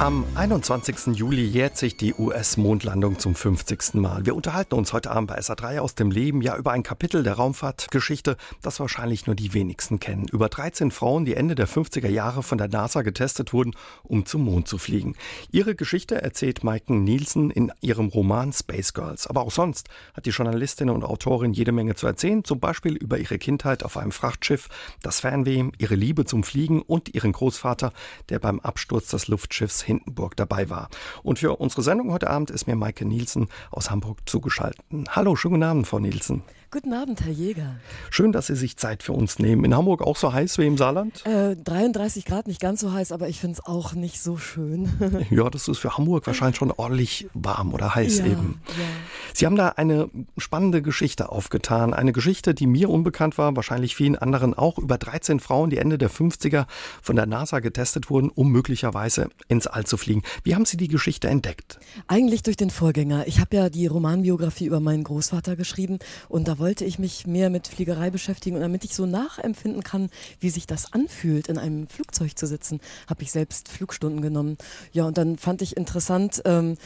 [0.00, 1.16] Am 21.
[1.16, 3.94] Juli jährt sich die US-Mondlandung zum 50.
[3.94, 4.26] Mal.
[4.26, 7.34] Wir unterhalten uns heute Abend bei SA3 aus dem Leben ja über ein Kapitel der
[7.34, 10.26] Raumfahrtgeschichte, das wahrscheinlich nur die wenigsten kennen.
[10.26, 14.42] Über 13 Frauen, die Ende der 50er Jahre von der NASA getestet wurden, um zum
[14.42, 15.14] Mond zu fliegen.
[15.52, 19.28] Ihre Geschichte erzählt Maiken Nielsen in ihrem Roman Space Girls.
[19.28, 23.18] Aber auch sonst hat die Journalistin und Autorin jede Menge zu erzählen, zum Beispiel über
[23.18, 24.68] ihre Kindheit auf einem Frachtschiff,
[25.02, 27.92] das Fernweh, ihre Liebe zum Fliegen und ihren Großvater,
[28.28, 30.88] der beim Absturz des Luftschiffs Hindenburg dabei war.
[31.22, 34.84] Und für unsere Sendung heute Abend ist mir Maike Nielsen aus Hamburg zugeschaltet.
[35.10, 36.42] Hallo, schönen guten Abend, Frau Nielsen.
[36.74, 37.76] Guten Abend, Herr Jäger.
[38.10, 39.64] Schön, dass Sie sich Zeit für uns nehmen.
[39.64, 41.24] In Hamburg auch so heiß wie im Saarland?
[41.24, 44.88] Äh, 33 Grad, nicht ganz so heiß, aber ich finde es auch nicht so schön.
[45.30, 48.60] ja, das ist für Hamburg wahrscheinlich schon ordentlich warm oder heiß ja, eben.
[48.66, 48.84] Ja.
[49.34, 51.94] Sie haben da eine spannende Geschichte aufgetan.
[51.94, 55.96] Eine Geschichte, die mir unbekannt war, wahrscheinlich vielen anderen auch, über 13 Frauen, die Ende
[55.96, 56.66] der 50er
[57.00, 60.24] von der NASA getestet wurden, um möglicherweise ins All zu fliegen.
[60.42, 61.78] Wie haben Sie die Geschichte entdeckt?
[62.08, 63.28] Eigentlich durch den Vorgänger.
[63.28, 67.50] Ich habe ja die Romanbiografie über meinen Großvater geschrieben und da wollte ich mich mehr
[67.50, 71.86] mit Fliegerei beschäftigen und damit ich so nachempfinden kann, wie sich das anfühlt, in einem
[71.86, 74.56] Flugzeug zu sitzen, habe ich selbst Flugstunden genommen.
[74.92, 76.76] Ja, und dann fand ich interessant, ähm,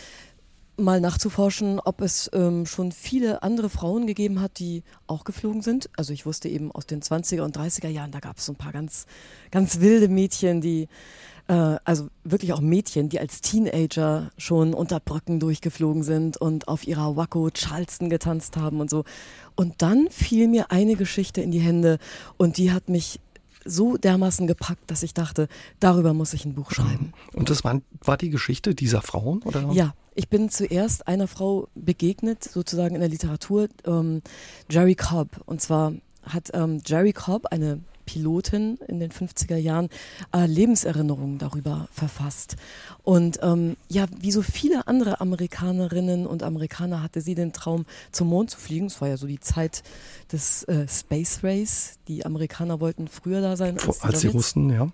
[0.78, 5.90] mal nachzuforschen, ob es ähm, schon viele andere Frauen gegeben hat, die auch geflogen sind.
[5.96, 8.56] Also ich wusste eben aus den 20er und 30er Jahren, da gab es so ein
[8.56, 9.06] paar ganz,
[9.50, 10.88] ganz wilde Mädchen, die
[11.52, 17.16] also wirklich auch Mädchen, die als Teenager schon unter Brücken durchgeflogen sind und auf ihrer
[17.16, 19.04] Waco Charleston getanzt haben und so.
[19.56, 21.98] Und dann fiel mir eine Geschichte in die Hände
[22.36, 23.20] und die hat mich
[23.64, 25.48] so dermaßen gepackt, dass ich dachte,
[25.80, 27.12] darüber muss ich ein Buch schreiben.
[27.34, 29.42] Und das war, war die Geschichte dieser Frauen?
[29.42, 29.70] Oder?
[29.72, 34.22] Ja, ich bin zuerst einer Frau begegnet, sozusagen in der Literatur, ähm,
[34.70, 35.40] Jerry Cobb.
[35.46, 39.90] Und zwar hat ähm, Jerry Cobb, eine Pilotin in den 50er Jahren
[40.34, 42.56] äh, Lebenserinnerungen darüber verfasst.
[43.02, 48.28] Und ähm, ja, wie so viele andere Amerikanerinnen und Amerikaner hatte sie den Traum, zum
[48.28, 48.86] Mond zu fliegen.
[48.86, 49.82] Es war ja so die Zeit
[50.32, 51.98] des äh, Space Race.
[52.08, 54.90] Die Amerikaner wollten früher da sein als, als die Russen, ja.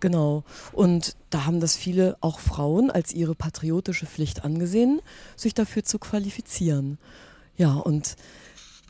[0.00, 0.44] Genau.
[0.72, 5.00] Und da haben das viele, auch Frauen, als ihre patriotische Pflicht angesehen,
[5.36, 6.98] sich dafür zu qualifizieren.
[7.56, 8.16] Ja, und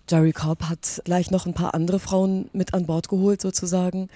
[0.08, 4.08] Jerry Cobb hat gleich noch ein paar andere Frauen mit an Bord geholt sozusagen.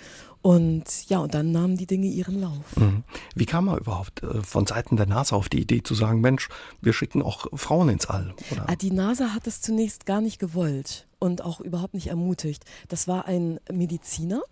[0.42, 2.76] Und ja, und dann nahmen die Dinge ihren Lauf.
[2.76, 3.04] Mhm.
[3.36, 6.48] Wie kam er überhaupt äh, von Seiten der NASA auf die Idee zu sagen, Mensch,
[6.80, 8.34] wir schicken auch Frauen ins All?
[8.50, 8.68] Oder?
[8.68, 12.64] Ah, die NASA hat es zunächst gar nicht gewollt und auch überhaupt nicht ermutigt.
[12.88, 14.42] Das war ein Mediziner,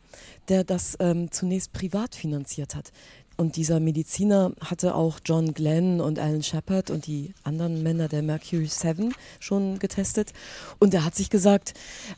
[0.49, 2.93] der das ähm, zunächst privat finanziert hat.
[3.41, 8.21] Und dieser Mediziner hatte auch John Glenn und Alan Shepard und die anderen Männer der
[8.21, 10.35] Mercury 7 schon getestet.
[10.79, 11.73] Und er hat sich gesagt,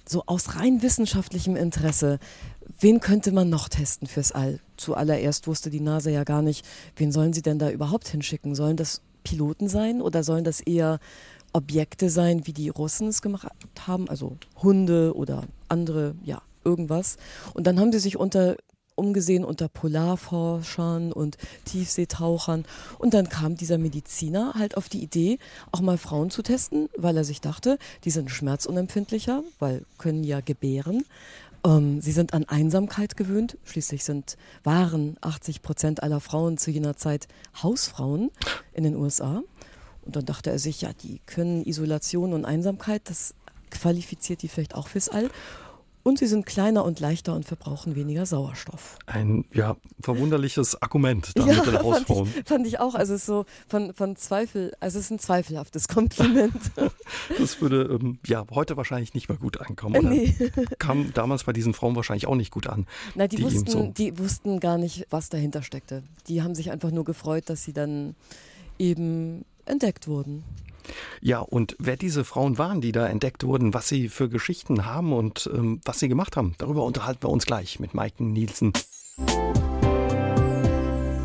[0.05, 2.19] so aus rein wissenschaftlichem Interesse,
[2.81, 4.59] wen könnte man noch testen fürs All?
[4.77, 6.67] Zuallererst wusste die NASA ja gar nicht,
[6.97, 8.57] wen sollen sie denn da überhaupt hinschicken?
[8.57, 10.99] Sollen das Piloten sein oder sollen das eher
[11.53, 13.47] Objekte sein, wie die Russen es gemacht
[13.87, 17.17] haben, also Hunde oder andere, ja, irgendwas.
[17.55, 18.57] Und dann haben sie sich unter
[18.95, 22.65] umgesehen unter Polarforschern und Tiefseetauchern.
[22.99, 25.39] Und dann kam dieser Mediziner halt auf die Idee,
[25.71, 30.41] auch mal Frauen zu testen, weil er sich dachte, die sind schmerzunempfindlicher, weil können ja
[30.41, 31.05] gebären.
[31.65, 33.57] Ähm, sie sind an Einsamkeit gewöhnt.
[33.65, 37.29] Schließlich sind waren 80 Prozent aller Frauen zu jener Zeit
[37.63, 38.31] Hausfrauen
[38.73, 39.43] in den USA.
[40.05, 43.35] Und dann dachte er sich, ja, die können Isolation und Einsamkeit, das
[43.71, 45.31] qualifiziert die vielleicht auch fürs All.
[46.05, 48.99] Und sie sind kleiner und leichter und verbrauchen weniger Sauerstoff.
[49.07, 52.27] Ein ja verwunderliches Argument da ja, mit den Hausfrauen.
[52.27, 52.95] Fand ich, fand ich auch.
[52.95, 56.57] Also es ist so von, von Zweifel, also es ist ein zweifelhaftes Kompliment.
[57.39, 59.97] das würde ähm, ja heute wahrscheinlich nicht mehr gut ankommen.
[59.97, 60.11] Oder?
[60.11, 60.35] Nee.
[60.79, 62.87] Kam damals bei diesen Frauen wahrscheinlich auch nicht gut an.
[63.15, 66.03] Na, die, die wussten, so die wussten gar nicht, was dahinter steckte.
[66.27, 68.17] Die haben sich einfach nur gefreut, dass sie dann
[68.79, 70.43] eben entdeckt wurden.
[71.21, 75.13] Ja, und wer diese Frauen waren, die da entdeckt wurden, was sie für Geschichten haben
[75.13, 78.73] und ähm, was sie gemacht haben, darüber unterhalten wir uns gleich mit Maiken Nielsen.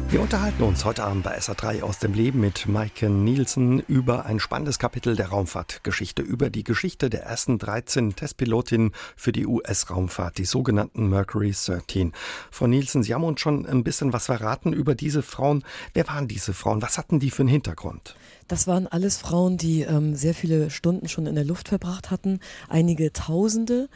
[0.09, 4.39] Wir unterhalten uns heute Abend bei SA3 aus dem Leben mit Maike Nielsen über ein
[4.39, 10.45] spannendes Kapitel der Raumfahrtgeschichte, über die Geschichte der ersten 13 Testpilotinnen für die US-Raumfahrt, die
[10.45, 12.13] sogenannten Mercury 13.
[12.51, 15.65] Frau Nielsen, Sie haben uns schon ein bisschen was verraten über diese Frauen.
[15.94, 16.81] Wer waren diese Frauen?
[16.81, 18.15] Was hatten die für einen Hintergrund?
[18.48, 22.39] Das waren alles Frauen, die ähm, sehr viele Stunden schon in der Luft verbracht hatten,
[22.69, 23.89] einige Tausende.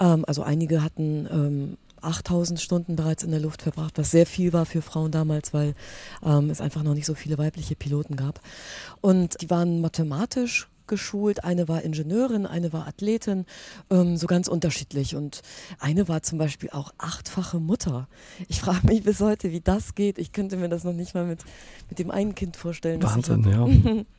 [0.00, 4.52] Ähm, also einige hatten ähm, 8000 Stunden bereits in der Luft verbracht, was sehr viel
[4.52, 5.74] war für Frauen damals, weil
[6.24, 8.40] ähm, es einfach noch nicht so viele weibliche Piloten gab.
[9.00, 13.46] Und die waren mathematisch geschult, eine war Ingenieurin, eine war Athletin,
[13.90, 15.16] ähm, so ganz unterschiedlich.
[15.16, 15.42] Und
[15.78, 18.08] eine war zum Beispiel auch achtfache Mutter.
[18.48, 20.18] Ich frage mich bis heute, wie das geht.
[20.18, 21.40] Ich könnte mir das noch nicht mal mit,
[21.88, 23.02] mit dem einen Kind vorstellen.
[23.02, 24.04] Wahnsinn, ja.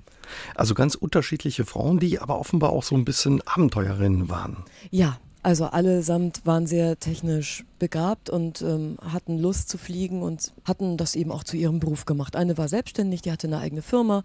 [0.56, 4.64] Also ganz unterschiedliche Frauen, die aber offenbar auch so ein bisschen Abenteuerinnen waren.
[4.90, 10.98] Ja, also allesamt waren sehr technisch begabt und ähm, hatten Lust zu fliegen und hatten
[10.98, 12.36] das eben auch zu ihrem Beruf gemacht.
[12.36, 14.24] Eine war selbstständig, die hatte eine eigene Firma.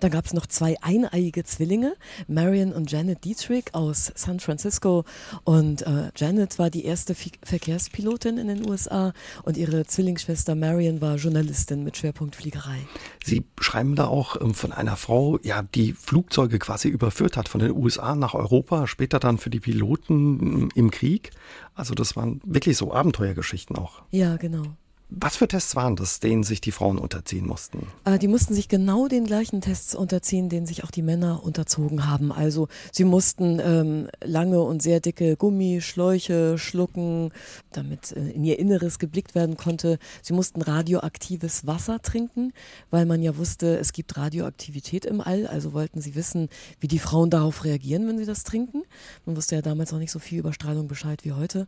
[0.00, 1.94] Dann gab es noch zwei eineiige Zwillinge,
[2.28, 5.04] Marion und Janet Dietrich aus San Francisco.
[5.44, 9.12] Und äh, Janet war die erste F Verkehrspilotin in den USA
[9.42, 12.78] und ihre Zwillingsschwester Marion war Journalistin mit Schwerpunkt Fliegerei.
[13.24, 17.60] Sie schreiben da auch ähm, von einer Frau, ja, die Flugzeuge quasi überführt hat von
[17.60, 21.30] den USA nach Europa, später dann für die Piloten im Krieg.
[21.74, 24.02] Also das waren wirklich so Abenteuergeschichten auch.
[24.10, 24.76] Ja, genau.
[25.20, 27.86] Was für Tests waren das, denen sich die Frauen unterziehen mussten?
[28.04, 32.08] Äh, die mussten sich genau den gleichen Tests unterziehen, denen sich auch die Männer unterzogen
[32.08, 32.32] haben.
[32.32, 37.30] Also sie mussten ähm, lange und sehr dicke Gummischläuche schlucken,
[37.72, 39.98] damit äh, in ihr Inneres geblickt werden konnte.
[40.22, 42.52] Sie mussten radioaktives Wasser trinken,
[42.90, 45.46] weil man ja wusste, es gibt Radioaktivität im All.
[45.46, 46.48] Also wollten sie wissen,
[46.80, 48.82] wie die Frauen darauf reagieren, wenn sie das trinken.
[49.26, 51.66] Man wusste ja damals noch nicht so viel über Strahlung Bescheid wie heute.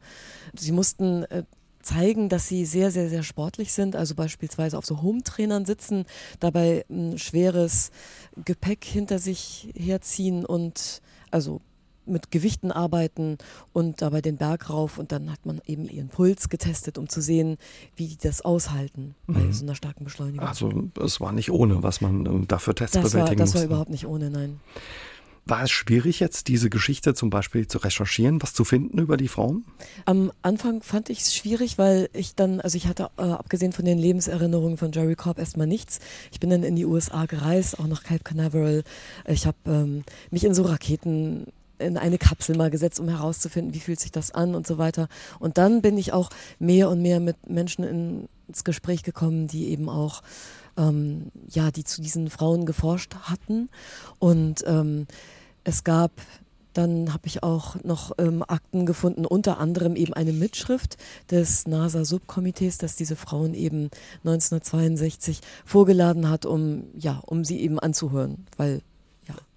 [0.54, 1.42] Sie mussten äh,
[1.84, 6.04] zeigen, dass sie sehr, sehr, sehr sportlich sind, also beispielsweise auf so Home-Trainern sitzen,
[6.40, 7.90] dabei ein schweres
[8.44, 11.60] Gepäck hinter sich herziehen und also
[12.06, 13.38] mit Gewichten arbeiten
[13.72, 17.20] und dabei den Berg rauf und dann hat man eben ihren Puls getestet, um zu
[17.20, 17.56] sehen,
[17.96, 19.52] wie die das aushalten bei mhm.
[19.52, 20.46] so einer starken Beschleunigung.
[20.46, 20.70] Also
[21.02, 23.58] es war nicht ohne, was man ähm, dafür Tests das bewältigen war, Das musste.
[23.58, 24.60] war überhaupt nicht ohne, nein.
[25.46, 29.28] War es schwierig jetzt, diese Geschichte zum Beispiel zu recherchieren, was zu finden über die
[29.28, 29.64] Frauen?
[30.06, 33.84] Am Anfang fand ich es schwierig, weil ich dann, also ich hatte äh, abgesehen von
[33.84, 36.00] den Lebenserinnerungen von Jerry Cobb erstmal nichts.
[36.32, 38.84] Ich bin dann in die USA gereist, auch nach Cape Canaveral.
[39.26, 41.46] Ich habe ähm, mich in so Raketen
[41.78, 45.08] in eine Kapsel mal gesetzt, um herauszufinden, wie fühlt sich das an und so weiter.
[45.40, 49.88] Und dann bin ich auch mehr und mehr mit Menschen ins Gespräch gekommen, die eben
[49.88, 50.22] auch
[50.76, 53.68] ähm, ja, die zu diesen Frauen geforscht hatten.
[54.18, 55.06] Und ähm,
[55.64, 56.12] es gab
[56.74, 60.96] dann habe ich auch noch ähm, Akten gefunden, unter anderem eben eine Mitschrift
[61.30, 63.90] des NASA-Subkomitees, das diese Frauen eben
[64.24, 68.82] 1962 vorgeladen hat, um, ja, um sie eben anzuhören, weil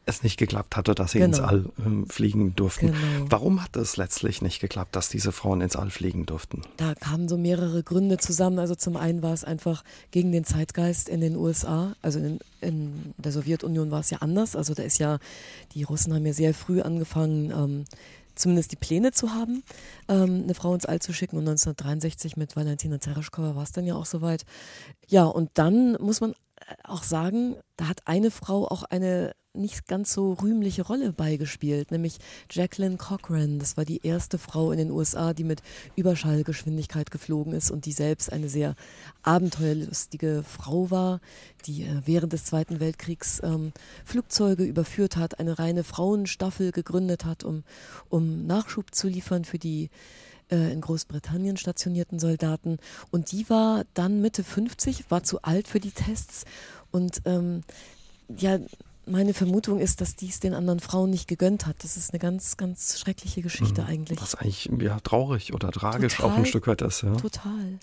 [0.07, 1.37] es nicht geklappt hatte, dass sie genau.
[1.37, 2.87] ins All äh, fliegen durften.
[2.87, 3.25] Genau.
[3.29, 6.61] Warum hat es letztlich nicht geklappt, dass diese Frauen ins All fliegen durften?
[6.77, 8.59] Da kamen so mehrere Gründe zusammen.
[8.59, 11.95] Also zum einen war es einfach gegen den Zeitgeist in den USA.
[12.01, 14.55] Also in, in der Sowjetunion war es ja anders.
[14.55, 15.19] Also da ist ja,
[15.73, 17.85] die Russen haben ja sehr früh angefangen, ähm,
[18.35, 19.63] zumindest die Pläne zu haben,
[20.07, 21.37] ähm, eine Frau ins All zu schicken.
[21.37, 24.45] Und 1963 mit Valentina Tereshkova war es dann ja auch soweit.
[25.07, 26.33] Ja, und dann muss man
[26.83, 32.19] auch sagen, da hat eine Frau auch eine nicht ganz so rühmliche Rolle beigespielt, nämlich
[32.49, 33.59] Jacqueline Cochran.
[33.59, 35.61] Das war die erste Frau in den USA, die mit
[35.95, 38.75] Überschallgeschwindigkeit geflogen ist und die selbst eine sehr
[39.23, 41.19] abenteuerlustige Frau war,
[41.65, 43.73] die äh, während des Zweiten Weltkriegs ähm,
[44.05, 47.63] Flugzeuge überführt hat, eine reine Frauenstaffel gegründet hat, um,
[48.09, 49.89] um Nachschub zu liefern für die
[50.51, 52.79] äh, in Großbritannien stationierten Soldaten.
[53.11, 56.45] Und die war dann Mitte 50, war zu alt für die Tests
[56.91, 57.63] und ähm,
[58.29, 58.59] ja,
[59.07, 61.77] meine Vermutung ist, dass dies den anderen Frauen nicht gegönnt hat.
[61.83, 63.87] Das ist eine ganz, ganz schreckliche Geschichte mhm.
[63.87, 64.21] eigentlich.
[64.21, 67.03] Was eigentlich ja, traurig oder tragisch total, auch ein Stück weit ist.
[67.03, 67.15] Ja.
[67.15, 67.79] Total.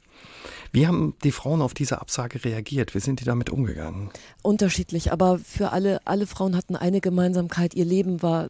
[0.72, 2.94] Wie haben die Frauen auf diese Absage reagiert?
[2.94, 4.10] Wie sind die damit umgegangen?
[4.42, 7.74] Unterschiedlich, aber für alle, alle Frauen hatten eine Gemeinsamkeit.
[7.74, 8.48] Ihr Leben war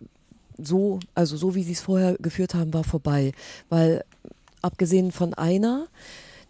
[0.58, 3.32] so, also so wie sie es vorher geführt haben, war vorbei.
[3.68, 4.04] Weil
[4.62, 5.88] abgesehen von einer,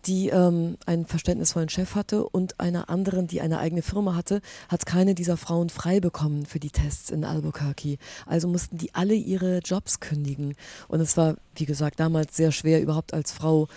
[0.06, 4.86] die ähm, einen verständnisvollen Chef hatte und einer anderen, die eine eigene Firma hatte, hat
[4.86, 7.98] keine dieser Frauen frei bekommen für die Tests in Albuquerque.
[8.26, 10.54] Also mussten die alle ihre Jobs kündigen.
[10.88, 13.68] Und es war, wie gesagt, damals sehr schwer, überhaupt als Frau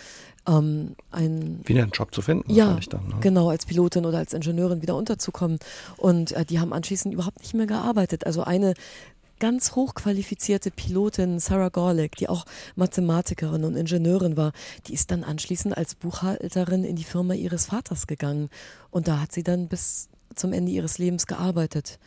[0.48, 2.52] ähm, ein, wieder einen Job zu finden.
[2.52, 3.16] Ja, dann, ne?
[3.22, 5.60] genau, als Pilotin oder als Ingenieurin wieder unterzukommen.
[5.98, 8.26] Und äh, die haben anschließend überhaupt nicht mehr gearbeitet.
[8.26, 8.74] Also eine
[9.40, 14.52] ganz hochqualifizierte Pilotin Sarah Gorlick, die auch Mathematikerin und Ingenieurin war,
[14.88, 18.50] die ist dann anschließend als Buchhalterin in die Firma ihres Vaters gegangen.
[18.92, 22.00] Und da hat sie dann bis zum Ende ihres Lebens gearbeitet.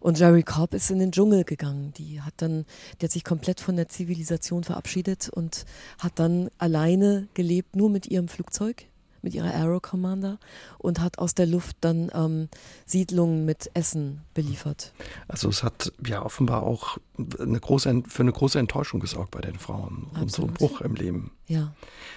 [0.00, 1.94] Und Jerry Cobb ist in den Dschungel gegangen.
[1.96, 2.66] Die hat dann,
[3.00, 5.64] die hat sich komplett von der Zivilisation verabschiedet und
[5.98, 8.86] hat dann alleine gelebt, nur mit ihrem Flugzeug
[9.24, 10.38] mit ihrer Aero Commander
[10.78, 12.48] und hat aus der Luft dann ähm,
[12.86, 14.92] Siedlungen mit Essen beliefert.
[15.26, 16.98] Also es hat ja offenbar auch
[17.40, 20.22] eine große, für eine große Enttäuschung gesorgt bei den Frauen Absolut.
[20.22, 21.30] und so einen Bruch im Leben.
[21.46, 21.72] Ja.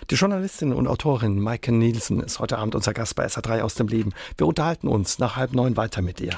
[0.09, 3.87] Die Journalistin und Autorin Maike Nielsen ist heute Abend unser Gast bei SA3 aus dem
[3.87, 4.13] Leben.
[4.37, 6.37] Wir unterhalten uns nach halb neun weiter mit ihr.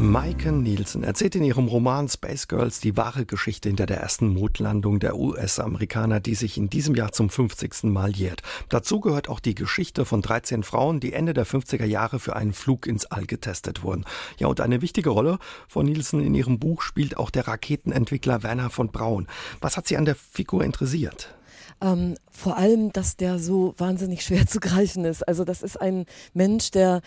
[0.00, 4.98] Maike Nielsen erzählt in ihrem Roman Space Girls die wahre Geschichte hinter der ersten Mondlandung
[4.98, 7.84] der US-Amerikaner, die sich in diesem Jahr zum 50.
[7.84, 8.40] Mal jährt.
[8.70, 12.54] Dazu gehört auch die Geschichte von 13 Frauen, die Ende der 50er Jahre für einen
[12.54, 14.06] Flug ins All getestet wurden.
[14.38, 15.38] Ja, und eine wichtige Rolle
[15.68, 19.26] von Nielsen in ihrem Buch spielt auch der Raketenentwickler Werner von Braun.
[19.60, 21.34] Was hat Sie an der Figur interessiert?
[21.82, 25.28] Ähm, vor allem, dass der so wahnsinnig schwer zu greifen ist.
[25.28, 27.02] Also das ist ein Mensch, der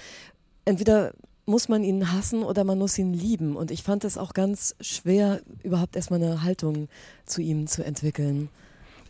[0.65, 1.13] entweder
[1.45, 3.55] muss man ihn hassen oder man muss ihn lieben.
[3.55, 6.87] Und ich fand es auch ganz schwer, überhaupt erstmal eine Haltung
[7.25, 8.49] zu ihm zu entwickeln.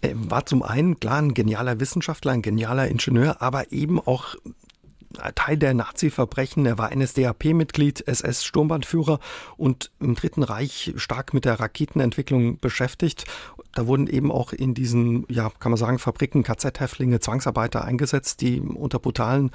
[0.01, 4.35] Er war zum einen klar ein genialer Wissenschaftler, ein genialer Ingenieur, aber eben auch
[5.35, 6.65] Teil der Nazi-Verbrechen.
[6.65, 9.19] Er war NSDAP-Mitglied, SS-Sturmbandführer
[9.57, 13.25] und im Dritten Reich stark mit der Raketenentwicklung beschäftigt.
[13.73, 18.59] Da wurden eben auch in diesen, ja, kann man sagen, Fabriken KZ-Häftlinge, Zwangsarbeiter eingesetzt, die
[18.61, 19.51] unter brutalen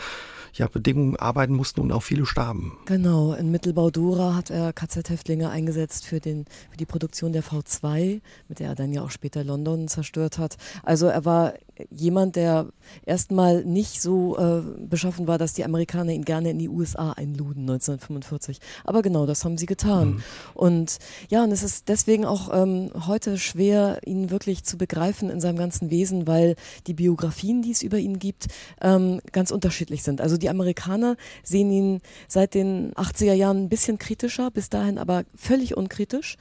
[0.55, 2.79] ja, Bedingungen arbeiten mussten und auch viele starben.
[2.87, 8.59] Genau, in Mittelbau-Dora hat er KZ-Häftlinge eingesetzt für, den, für die Produktion der V2, mit
[8.59, 10.57] der er dann ja auch später London zerstört hat.
[10.83, 11.55] Also er war
[11.91, 12.67] jemand, der
[13.05, 17.63] erstmal nicht so äh, beschaffen war, dass die Amerikaner ihn gerne in die USA einluden
[17.63, 18.59] 1945.
[18.85, 20.09] Aber genau, das haben sie getan.
[20.09, 20.23] Mhm.
[20.55, 25.41] Und ja, und es ist deswegen auch ähm, heute schwer, ihn wirklich zu begreifen in
[25.41, 26.57] seinem ganzen Wesen, weil
[26.87, 28.47] die Biografien, die es über ihn gibt,
[28.81, 30.21] ähm, ganz unterschiedlich sind.
[30.21, 35.25] Also die Amerikaner sehen ihn seit den 80er Jahren ein bisschen kritischer, bis dahin aber
[35.35, 36.37] völlig unkritisch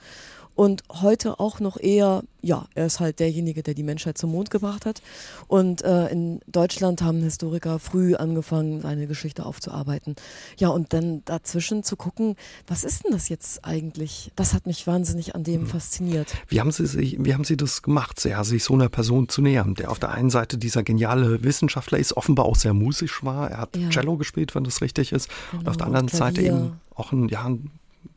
[0.58, 4.50] und heute auch noch eher, ja, er ist halt derjenige, der die Menschheit zum Mond
[4.50, 5.04] gebracht hat.
[5.48, 10.16] Und äh, in Deutschland haben Historiker früh angefangen, seine Geschichte aufzuarbeiten.
[10.58, 12.36] Ja, und dann dazwischen zu gucken,
[12.66, 14.32] was ist denn das jetzt eigentlich?
[14.36, 15.68] Das hat mich wahnsinnig an dem hm.
[15.68, 16.34] fasziniert.
[16.48, 19.44] Wie haben Sie, sich, wie haben Sie das gemacht, sehr, sich so einer Person zu
[19.44, 23.52] nähern, der auf der einen Seite dieser geniale Wissenschaftler ist, offenbar auch sehr musisch war.
[23.52, 23.90] Er hat ja.
[23.90, 25.30] Cello gespielt, wenn das richtig ist.
[25.52, 27.70] Genau, und auf der genau, anderen Seite eben auch ein, ja, ein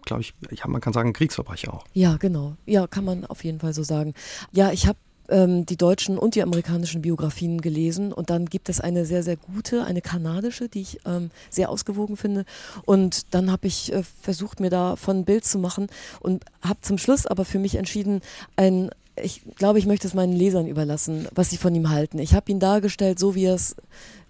[0.05, 1.85] glaube ich, ich man kann sagen, Kriegsverbrecher auch.
[1.93, 2.57] Ja, genau.
[2.67, 4.15] Ja, kann man auf jeden Fall so sagen.
[4.53, 4.99] Ja, ich habe
[5.31, 9.37] ähm, die deutschen und die amerikanischen Biografien gelesen und dann gibt es eine sehr, sehr
[9.37, 12.45] gute, eine kanadische, die ich ähm, sehr ausgewogen finde.
[12.85, 15.87] Und dann habe ich äh, versucht, mir davon ein Bild zu machen
[16.21, 18.21] und habe zum Schluss aber für mich entschieden,
[18.57, 18.91] ein
[19.23, 22.19] ich glaube, ich möchte es meinen Lesern überlassen, was sie von ihm halten.
[22.19, 23.77] Ich habe ihn dargestellt, so wie er es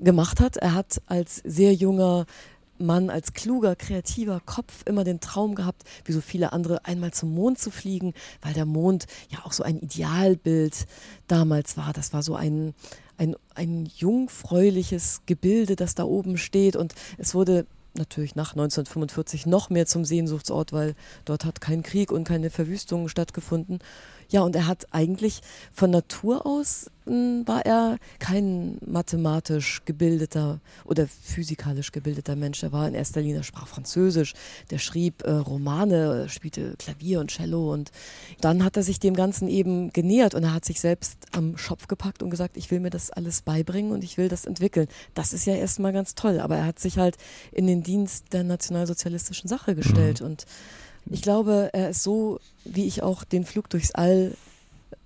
[0.01, 0.57] gemacht hat.
[0.57, 2.27] Er hat als sehr junger
[2.81, 7.35] Mann als kluger, kreativer Kopf immer den Traum gehabt, wie so viele andere, einmal zum
[7.35, 10.87] Mond zu fliegen, weil der Mond ja auch so ein Idealbild
[11.29, 11.93] damals war.
[11.93, 12.75] Das war so ein,
[13.19, 16.77] ein, ein jungfräuliches Gebilde, das da oben steht.
[16.77, 20.95] Und es wurde natürlich nach 1945 noch mehr zum Sehnsuchtsort, weil
[21.25, 23.81] dort hat kein Krieg und keine Verwüstung stattgefunden.
[24.31, 25.41] Ja, und er hat eigentlich
[25.73, 32.63] von Natur aus hm, war er kein mathematisch gebildeter oder physikalisch gebildeter Mensch.
[32.63, 34.35] Er war in erster Linie, sprach Französisch,
[34.71, 37.91] der schrieb äh, Romane, spielte Klavier und Cello und
[38.41, 41.89] dann hat er sich dem Ganzen eben genähert und er hat sich selbst am Schopf
[41.89, 44.87] gepackt und gesagt, ich will mir das alles beibringen und ich will das entwickeln.
[45.15, 47.17] Das ist ja erstmal ganz toll, aber er hat sich halt
[47.51, 50.27] in den Dienst der nationalsozialistischen Sache gestellt mhm.
[50.27, 50.47] und
[51.07, 54.35] ich glaube, er ist so, wie ich auch den Flug durchs All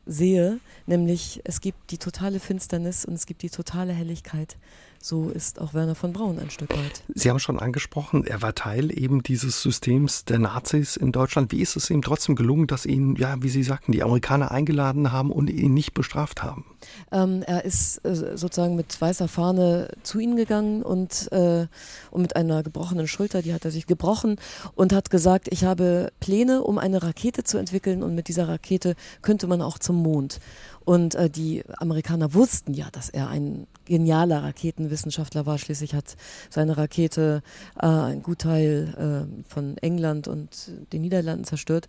[0.07, 4.57] sehe, nämlich es gibt die totale Finsternis und es gibt die totale Helligkeit
[5.05, 7.05] so ist auch Werner von Braun ein Stück weit.
[7.15, 11.53] Sie haben schon angesprochen, er war Teil eben dieses Systems der Nazis in Deutschland.
[11.53, 15.13] Wie ist es ihm trotzdem gelungen, dass ihn, ja, wie Sie sagten, die Amerikaner eingeladen
[15.13, 16.65] haben und ihn nicht bestraft haben?
[17.13, 21.67] Ähm, er ist äh, sozusagen mit weißer Fahne zu ihnen gegangen und, äh,
[22.11, 24.37] und mit einer gebrochenen Schulter, die hat er sich gebrochen
[24.75, 28.95] und hat gesagt, ich habe Pläne, um eine Rakete zu entwickeln und mit dieser Rakete
[29.23, 30.41] könnte man auch zum Mond.
[30.85, 35.59] Und äh, die Amerikaner wussten ja, dass er ein genialer Raketenwissenschaftler war.
[35.59, 36.17] Schließlich hat
[36.51, 37.43] seine Rakete
[37.81, 41.89] äh, ein Gutteil äh, von England und den Niederlanden zerstört.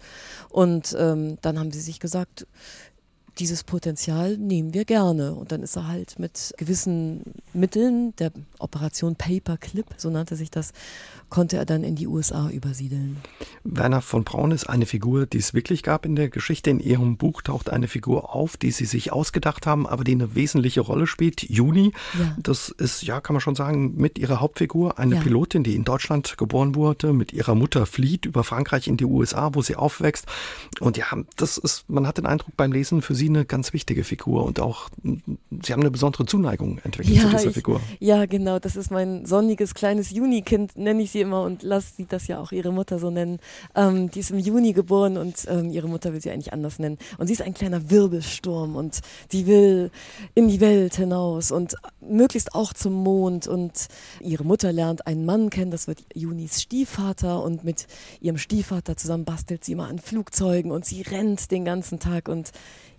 [0.49, 2.47] Und ähm, dann haben sie sich gesagt,
[3.37, 5.33] dieses Potenzial nehmen wir gerne.
[5.33, 7.21] Und dann ist er halt mit gewissen
[7.53, 10.71] Mitteln, der Operation Paperclip, so nannte sich das,
[11.29, 13.17] konnte er dann in die USA übersiedeln.
[13.63, 16.69] Werner von Braun ist eine Figur, die es wirklich gab in der Geschichte.
[16.69, 20.35] In Ihrem Buch taucht eine Figur auf, die Sie sich ausgedacht haben, aber die eine
[20.35, 21.43] wesentliche Rolle spielt.
[21.43, 22.35] Juni, ja.
[22.37, 25.21] das ist, ja, kann man schon sagen, mit ihrer Hauptfigur, eine ja.
[25.21, 29.53] Pilotin, die in Deutschland geboren wurde, mit ihrer Mutter flieht über Frankreich in die USA,
[29.53, 30.25] wo sie aufwächst.
[30.79, 33.73] Und ja, das ist, man hat den Eindruck beim Lesen, für sie Sie eine ganz
[33.73, 37.81] wichtige Figur und auch Sie haben eine besondere Zuneigung entwickelt ja, zu dieser ich, Figur.
[37.99, 38.59] Ja, genau.
[38.59, 42.39] Das ist mein sonniges kleines Junikind, nenne ich sie immer und lass sie das ja
[42.39, 43.39] auch ihre Mutter so nennen.
[43.73, 46.99] Ähm, die ist im Juni geboren und ähm, ihre Mutter will sie eigentlich anders nennen.
[47.17, 48.99] Und sie ist ein kleiner Wirbelsturm und
[49.31, 49.89] sie will
[50.35, 53.47] in die Welt hinaus und möglichst auch zum Mond.
[53.47, 53.87] Und
[54.21, 57.87] ihre Mutter lernt einen Mann kennen, das wird Junis Stiefvater und mit
[58.21, 62.51] ihrem Stiefvater zusammen bastelt sie immer an Flugzeugen und sie rennt den ganzen Tag und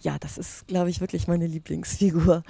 [0.03, 2.43] ja, das ist, glaube ich, wirklich meine Lieblingsfigur.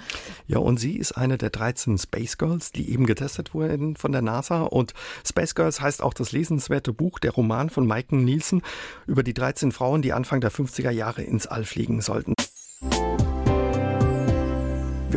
[0.47, 4.21] Ja, und sie ist eine der 13 Space Girls, die eben getestet wurden von der
[4.21, 4.63] NASA.
[4.63, 4.93] Und
[5.25, 8.61] Space Girls heißt auch das lesenswerte Buch, der Roman von Mike Nielsen
[9.05, 12.33] über die 13 Frauen, die Anfang der 50er Jahre ins All fliegen sollten.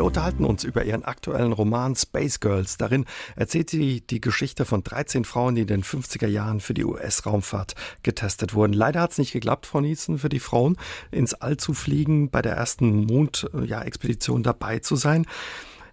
[0.01, 2.79] Wir unterhalten uns über ihren aktuellen Roman Space Girls.
[2.79, 3.05] Darin
[3.37, 7.75] erzählt sie die Geschichte von 13 Frauen, die in den 50er Jahren für die US-Raumfahrt
[8.03, 8.73] getestet wurden.
[8.73, 10.79] Leider hat es nicht geklappt, Frau Nielsen, für die Frauen
[11.11, 15.27] ins All zu fliegen, bei der ersten Mondexpedition dabei zu sein.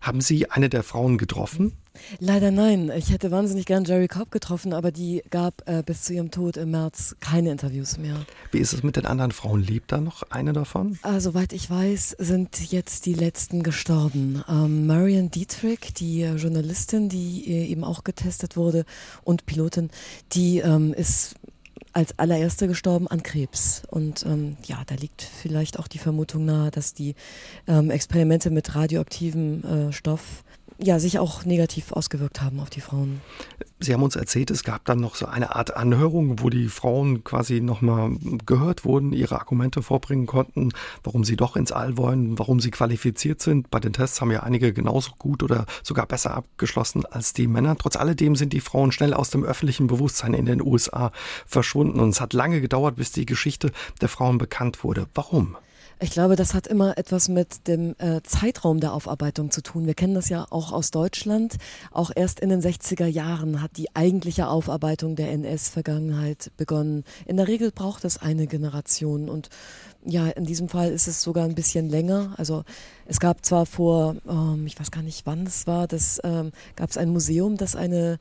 [0.02, 1.74] Haben Sie eine der Frauen getroffen?
[2.20, 2.92] Leider nein.
[2.96, 6.58] Ich hätte wahnsinnig gern Jerry Cobb getroffen, aber die gab äh, bis zu ihrem Tod
[6.58, 8.26] im März keine Interviews mehr.
[8.52, 9.62] Wie ist es mit den anderen Frauen?
[9.62, 11.00] Lebt da noch eine davon?
[11.04, 14.44] Äh, soweit ich weiß, sind jetzt die letzten gestorben.
[14.48, 18.86] Ähm, Marion Dietrich, die äh, Journalistin, die äh, eben auch getestet wurde
[19.24, 19.90] und Pilotin,
[20.34, 21.36] die ähm, ist
[21.98, 23.82] als allererste gestorben an Krebs.
[23.90, 27.16] Und ähm, ja, da liegt vielleicht auch die Vermutung nahe, dass die
[27.68, 30.44] ähm, Experimente mit radioaktivem äh, Stoff
[30.80, 33.22] ja, sich auch negativ ausgewirkt haben auf die Frauen.
[33.80, 37.24] Sie haben uns erzählt, es gab dann noch so eine Art Anhörung, wo die Frauen
[37.24, 38.12] quasi nochmal
[38.46, 40.70] gehört wurden, ihre Argumente vorbringen konnten,
[41.04, 43.70] warum sie doch ins All wollen, warum sie qualifiziert sind.
[43.70, 47.76] Bei den Tests haben ja einige genauso gut oder sogar besser abgeschlossen als die Männer.
[47.78, 51.12] Trotz alledem sind die Frauen schnell aus dem öffentlichen Bewusstsein in den USA
[51.46, 55.08] verschwunden und es hat lange gedauert, bis die Geschichte der Frauen bekannt wurde.
[55.14, 55.56] Warum?
[56.00, 59.88] Ich glaube, das hat immer etwas mit dem äh, Zeitraum der Aufarbeitung zu tun.
[59.88, 61.58] Wir kennen das ja auch aus Deutschland.
[61.92, 67.04] Auch erst in den 60er Jahren hat die eigentliche Aufarbeitung der NS-Vergangenheit begonnen.
[67.26, 69.50] In der Regel braucht es eine Generation und
[70.06, 72.36] ja, in diesem Fall ist es sogar ein bisschen länger.
[72.38, 72.64] Also
[73.08, 76.92] es gab zwar vor, ähm, ich weiß gar nicht, wann es war, das ähm, gab
[76.92, 78.20] es ein Museum, das eine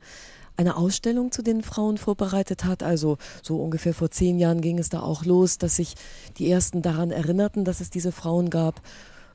[0.57, 2.83] eine Ausstellung zu den Frauen vorbereitet hat.
[2.83, 5.95] Also so ungefähr vor zehn Jahren ging es da auch los, dass sich
[6.37, 8.81] die ersten daran erinnerten, dass es diese Frauen gab.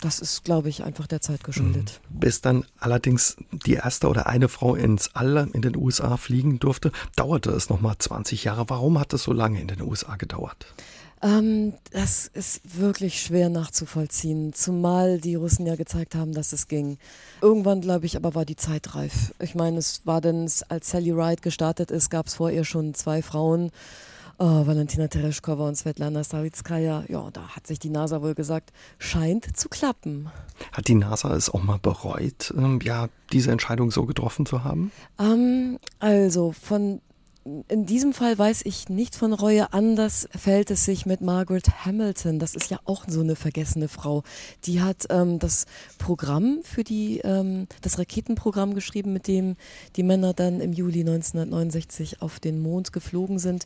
[0.00, 2.00] Das ist, glaube ich, einfach der Zeit geschuldet.
[2.10, 2.18] Mhm.
[2.18, 6.90] Bis dann allerdings die erste oder eine Frau ins All in den USA fliegen durfte,
[7.14, 8.68] dauerte es nochmal 20 Jahre.
[8.68, 10.66] Warum hat es so lange in den USA gedauert?
[11.22, 16.98] Ähm, das ist wirklich schwer nachzuvollziehen, zumal die Russen ja gezeigt haben, dass es ging.
[17.40, 19.32] Irgendwann, glaube ich, aber war die Zeit reif.
[19.38, 22.94] Ich meine, es war denn, als Sally Ride gestartet ist, gab es vor ihr schon
[22.94, 23.70] zwei Frauen.
[24.38, 29.56] Oh, Valentina Tereshkova und Svetlana Savitskaya, ja, da hat sich die NASA wohl gesagt, scheint
[29.56, 30.30] zu klappen.
[30.72, 34.90] Hat die NASA es auch mal bereut, ähm, ja, diese Entscheidung so getroffen zu haben?
[35.20, 37.00] Ähm, also von
[37.44, 39.72] in diesem Fall weiß ich nicht von Reue.
[39.72, 42.38] Anders fällt es sich mit Margaret Hamilton.
[42.38, 44.22] Das ist ja auch so eine vergessene Frau.
[44.64, 45.66] Die hat ähm, das
[45.98, 49.56] Programm für die, ähm, das Raketenprogramm geschrieben, mit dem
[49.96, 53.64] die Männer dann im Juli 1969 auf den Mond geflogen sind.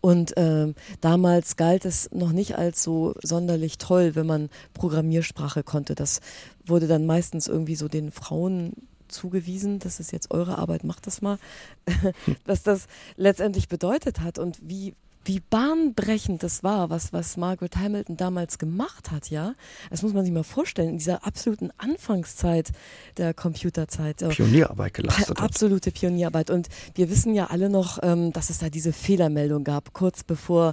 [0.00, 5.94] Und ähm, damals galt es noch nicht als so sonderlich toll, wenn man Programmiersprache konnte.
[5.94, 6.20] Das
[6.64, 8.72] wurde dann meistens irgendwie so den Frauen
[9.08, 11.38] zugewiesen, das ist jetzt eure Arbeit, macht das mal,
[12.44, 14.94] was das letztendlich bedeutet hat und wie,
[15.24, 19.54] wie bahnbrechend das war, was, was Margaret Hamilton damals gemacht hat, ja.
[19.90, 22.70] Das muss man sich mal vorstellen, in dieser absoluten Anfangszeit
[23.18, 24.26] der Computerzeit.
[24.28, 25.38] Pionierarbeit geleistet.
[25.38, 26.50] Absolute Pionierarbeit.
[26.50, 30.72] Und wir wissen ja alle noch, ähm, dass es da diese Fehlermeldung gab, kurz bevor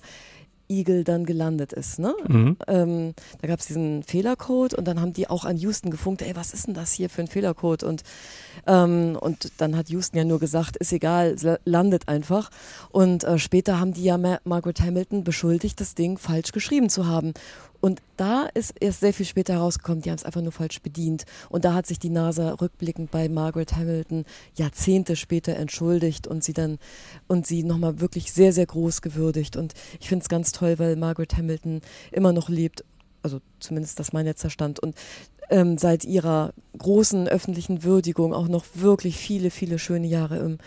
[0.69, 1.99] Eagle dann gelandet ist.
[1.99, 2.13] Ne?
[2.27, 2.57] Mhm.
[2.67, 6.35] Ähm, da gab es diesen Fehlercode und dann haben die auch an Houston gefunkt, ey,
[6.35, 7.83] was ist denn das hier für ein Fehlercode?
[7.83, 8.03] Und,
[8.67, 12.49] ähm, und dann hat Houston ja nur gesagt, ist egal, landet einfach.
[12.89, 17.07] Und äh, später haben die ja Mar Margaret Hamilton beschuldigt, das Ding falsch geschrieben zu
[17.07, 17.33] haben.
[17.85, 21.25] Und da ist erst sehr viel später herausgekommen, die haben es einfach nur falsch bedient.
[21.49, 26.53] Und da hat sich die NASA rückblickend bei Margaret Hamilton Jahrzehnte später entschuldigt und sie
[26.53, 26.79] dann
[27.27, 29.55] und sie nochmal wirklich sehr, sehr groß gewürdigt.
[29.55, 32.83] Und ich finde es ganz toll, weil Margaret Hamilton immer noch lebt.
[33.21, 34.79] Also zumindest das mein letzter Stand.
[34.79, 34.95] Und
[35.51, 40.57] ähm, seit ihrer großen öffentlichen Würdigung auch noch wirklich viele, viele schöne Jahre im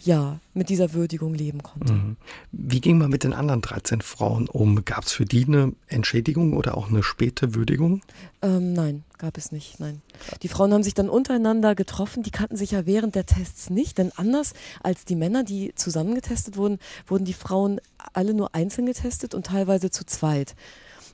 [0.00, 1.92] ja, mit dieser Würdigung leben konnte.
[1.92, 2.16] Mhm.
[2.52, 4.84] Wie ging man mit den anderen 13 Frauen um?
[4.84, 8.02] Gab es für die eine Entschädigung oder auch eine späte Würdigung?
[8.40, 10.00] Ähm, nein, gab es nicht, nein.
[10.42, 13.98] Die Frauen haben sich dann untereinander getroffen, die kannten sich ja während der Tests nicht,
[13.98, 17.80] denn anders als die Männer, die zusammen getestet wurden, wurden die Frauen
[18.12, 20.54] alle nur einzeln getestet und teilweise zu zweit.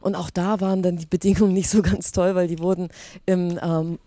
[0.01, 2.89] Und auch da waren dann die Bedingungen nicht so ganz toll, weil die wurden
[3.25, 3.99] im ähm,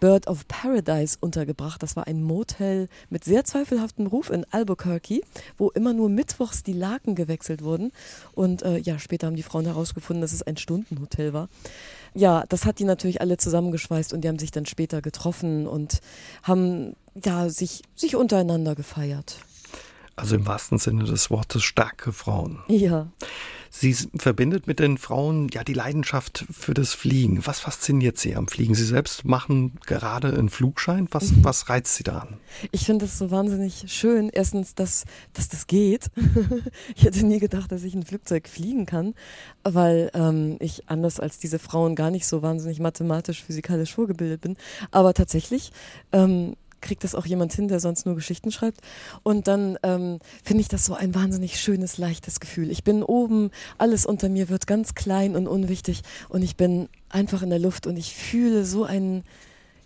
[0.00, 1.82] Bird of Paradise untergebracht.
[1.82, 5.22] Das war ein Motel mit sehr zweifelhaftem Ruf in Albuquerque,
[5.56, 7.92] wo immer nur mittwochs die Laken gewechselt wurden.
[8.32, 11.48] Und äh, ja, später haben die Frauen herausgefunden, dass es ein Stundenhotel war.
[12.14, 16.00] Ja, das hat die natürlich alle zusammengeschweißt und die haben sich dann später getroffen und
[16.42, 19.38] haben ja sich, sich untereinander gefeiert.
[20.18, 22.58] Also im wahrsten Sinne des Wortes starke Frauen.
[22.66, 23.06] Ja.
[23.70, 27.46] Sie verbindet mit den Frauen ja die Leidenschaft für das Fliegen.
[27.46, 28.74] Was fasziniert Sie am Fliegen?
[28.74, 31.06] Sie selbst machen gerade einen Flugschein.
[31.10, 31.44] Was, mhm.
[31.44, 32.38] was reizt Sie daran?
[32.72, 34.30] Ich finde es so wahnsinnig schön.
[34.32, 35.04] Erstens, dass,
[35.34, 36.10] dass das geht.
[36.96, 39.14] ich hätte nie gedacht, dass ich ein Flugzeug fliegen kann,
[39.62, 44.56] weil ähm, ich anders als diese Frauen gar nicht so wahnsinnig mathematisch, physikalisch vorgebildet bin.
[44.90, 45.72] Aber tatsächlich
[46.12, 48.80] ähm, kriegt das auch jemand hin, der sonst nur Geschichten schreibt.
[49.22, 52.70] Und dann ähm, finde ich das so ein wahnsinnig schönes, leichtes Gefühl.
[52.70, 57.42] Ich bin oben, alles unter mir wird ganz klein und unwichtig und ich bin einfach
[57.42, 59.24] in der Luft und ich fühle so ein,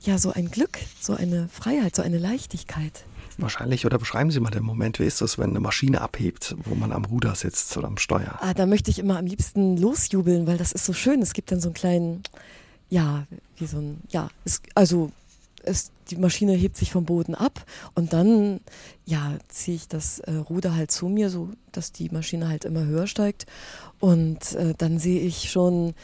[0.01, 3.05] ja, so ein Glück, so eine Freiheit, so eine Leichtigkeit.
[3.39, 6.75] Wahrscheinlich, oder beschreiben Sie mal den Moment, wie ist das, wenn eine Maschine abhebt, wo
[6.75, 8.39] man am Ruder sitzt oder am Steuer?
[8.41, 11.23] Ah, da möchte ich immer am liebsten losjubeln, weil das ist so schön.
[11.23, 12.23] Es gibt dann so einen kleinen,
[12.91, 13.27] ja,
[13.57, 15.13] wie so ein, ja, es, also
[15.65, 18.61] es, die Maschine hebt sich vom Boden ab und dann
[19.05, 22.85] ja, ziehe ich das äh, Ruder halt zu mir, so dass die Maschine halt immer
[22.85, 23.47] höher steigt.
[24.01, 25.95] Und äh, dann sehe ich schon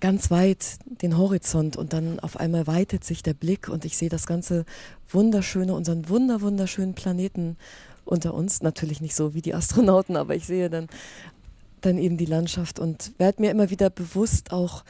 [0.00, 4.08] ganz weit den Horizont und dann auf einmal weitet sich der Blick und ich sehe
[4.08, 4.64] das ganze
[5.08, 7.56] wunderschöne, unseren wunder, wunderschönen Planeten
[8.04, 8.62] unter uns.
[8.62, 10.88] Natürlich nicht so wie die Astronauten, aber ich sehe dann,
[11.82, 14.84] dann eben die Landschaft und werde mir immer wieder bewusst auch,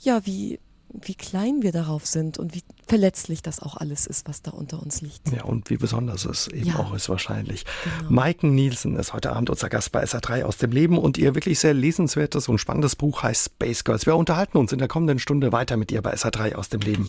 [0.00, 0.58] ja, wie,
[1.00, 4.82] wie klein wir darauf sind und wie verletzlich das auch alles ist, was da unter
[4.82, 5.30] uns liegt.
[5.34, 6.76] Ja, und wie besonders es eben ja.
[6.76, 7.64] auch ist wahrscheinlich.
[7.98, 8.10] Genau.
[8.10, 11.58] Maiken Nielsen ist heute Abend unser Gast bei SA3 aus dem Leben und ihr wirklich
[11.58, 14.06] sehr lesenswertes und spannendes Buch heißt Space Girls.
[14.06, 17.08] Wir unterhalten uns in der kommenden Stunde weiter mit ihr bei SA3 aus dem Leben.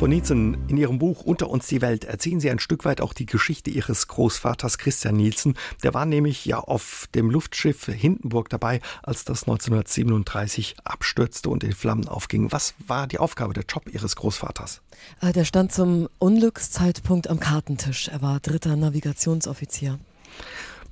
[0.00, 3.12] Von Nielsen in ihrem Buch Unter uns die Welt erzählen Sie ein Stück weit auch
[3.12, 5.58] die Geschichte Ihres Großvaters Christian Nielsen.
[5.82, 11.72] Der war nämlich ja auf dem Luftschiff Hindenburg dabei, als das 1937 abstürzte und in
[11.72, 12.50] Flammen aufging.
[12.50, 14.80] Was war die Aufgabe, der Job Ihres Großvaters?
[15.20, 18.08] Äh, der stand zum Unglückszeitpunkt am Kartentisch.
[18.08, 19.98] Er war dritter Navigationsoffizier.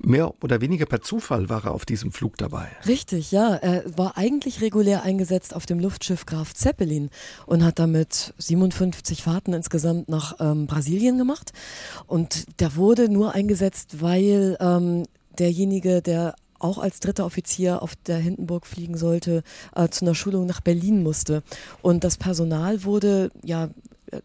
[0.01, 2.69] Mehr oder weniger per Zufall war er auf diesem Flug dabei.
[2.87, 3.55] Richtig, ja.
[3.55, 7.09] Er war eigentlich regulär eingesetzt auf dem Luftschiff Graf Zeppelin
[7.45, 11.51] und hat damit 57 Fahrten insgesamt nach ähm, Brasilien gemacht.
[12.07, 15.03] Und der wurde nur eingesetzt, weil ähm,
[15.37, 19.43] derjenige, der auch als dritter Offizier auf der Hindenburg fliegen sollte,
[19.75, 21.43] äh, zu einer Schulung nach Berlin musste.
[21.81, 23.69] Und das Personal wurde ja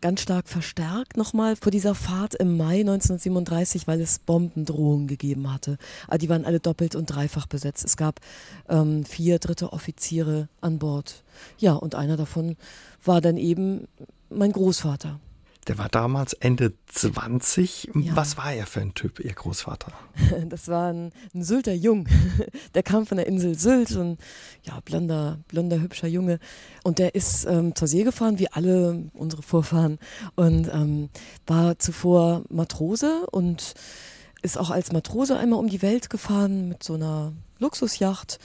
[0.01, 5.79] ganz stark verstärkt nochmal vor dieser Fahrt im Mai 1937, weil es Bombendrohungen gegeben hatte.
[6.07, 7.85] Aber ah, die waren alle doppelt und dreifach besetzt.
[7.85, 8.20] Es gab
[8.68, 11.23] ähm, vier dritte Offiziere an Bord.
[11.59, 12.57] Ja, und einer davon
[13.05, 13.87] war dann eben
[14.31, 15.20] mein Großvater.
[15.66, 17.90] Der war damals Ende 20.
[17.94, 18.16] Ja.
[18.16, 19.92] Was war er für ein Typ, Ihr Großvater?
[20.48, 22.07] Das war ein, ein Sylter Jung.
[22.74, 24.18] Der kam von der Insel Sylt, so ein
[24.62, 26.38] ja, blonder, blonder, hübscher Junge.
[26.83, 29.98] Und der ist ähm, zur See gefahren, wie alle unsere Vorfahren.
[30.35, 31.09] Und ähm,
[31.46, 33.74] war zuvor Matrose und
[34.42, 38.38] ist auch als Matrose einmal um die Welt gefahren mit so einer Luxusjacht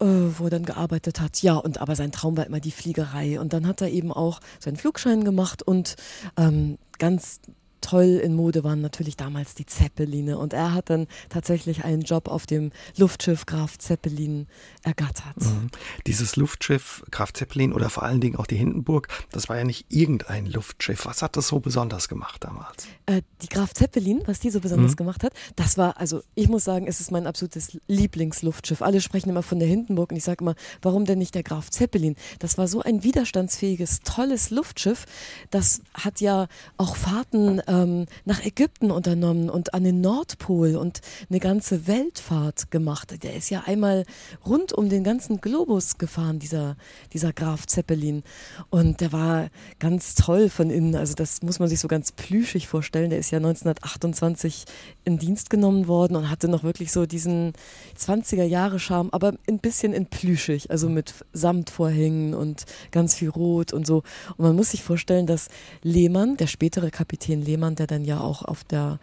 [0.00, 1.42] äh, wo er dann gearbeitet hat.
[1.42, 3.40] Ja, und aber sein Traum war immer die Fliegerei.
[3.40, 5.96] Und dann hat er eben auch seinen Flugschein gemacht und
[6.36, 7.40] ähm, ganz
[7.80, 12.28] toll in Mode waren natürlich damals die Zeppeline und er hat dann tatsächlich einen Job
[12.28, 14.46] auf dem Luftschiff Graf Zeppelin
[14.82, 15.40] ergattert.
[15.40, 15.70] Mhm.
[16.06, 19.86] Dieses Luftschiff Graf Zeppelin oder vor allen Dingen auch die Hindenburg, das war ja nicht
[19.88, 21.06] irgendein Luftschiff.
[21.06, 22.86] Was hat das so besonders gemacht damals?
[23.06, 24.96] Äh, die Graf Zeppelin, was die so besonders mhm.
[24.96, 28.82] gemacht hat, das war, also ich muss sagen, es ist mein absolutes Lieblingsluftschiff.
[28.82, 31.70] Alle sprechen immer von der Hindenburg und ich sage immer, warum denn nicht der Graf
[31.70, 32.16] Zeppelin?
[32.38, 35.06] Das war so ein widerstandsfähiges, tolles Luftschiff.
[35.50, 41.38] Das hat ja auch Fahrten ähm, nach Ägypten unternommen und an den Nordpol und eine
[41.38, 43.22] ganze Weltfahrt gemacht.
[43.22, 44.04] Der ist ja einmal
[44.44, 46.76] rund um den ganzen Globus gefahren, dieser,
[47.12, 48.22] dieser Graf Zeppelin.
[48.70, 50.96] Und der war ganz toll von innen.
[50.96, 53.10] Also das muss man sich so ganz plüschig vorstellen.
[53.10, 54.64] Der ist ja 1928
[55.04, 57.52] in Dienst genommen worden und hatte noch wirklich so diesen
[57.98, 63.72] 20er Jahre Charme, aber ein bisschen in plüschig, also mit Samtvorhängen und ganz viel Rot
[63.72, 64.02] und so.
[64.36, 65.48] Und man muss sich vorstellen, dass
[65.82, 68.98] Lehmann, der spätere Kapitän Lehmann, Lehmann, der dann ja auch auf der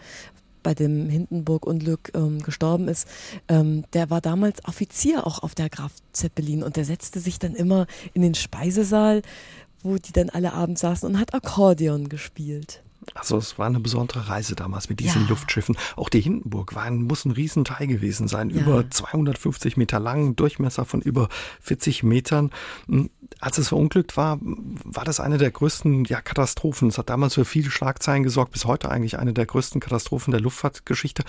[0.64, 3.08] bei dem Hindenburg-Unglück ähm, gestorben ist,
[3.50, 7.54] ähm, der war damals Offizier auch auf der Graf Zeppelin und der setzte sich dann
[7.54, 9.22] immer in den Speisesaal,
[9.84, 12.82] wo die dann alle abends saßen und hat Akkordeon gespielt.
[13.14, 15.30] Also es war eine besondere Reise damals mit diesen ja.
[15.30, 15.78] Luftschiffen.
[15.96, 18.50] Auch die Hindenburg war ein, muss ein Riesenteil gewesen sein.
[18.50, 18.62] Ja.
[18.62, 21.30] Über 250 Meter lang, Durchmesser von über
[21.62, 22.50] 40 Metern.
[23.40, 26.90] Als es verunglückt war, war das eine der größten ja, Katastrophen.
[26.90, 30.42] Es hat damals für viele Schlagzeilen gesorgt, bis heute eigentlich eine der größten Katastrophen der
[30.42, 31.24] Luftfahrtgeschichte.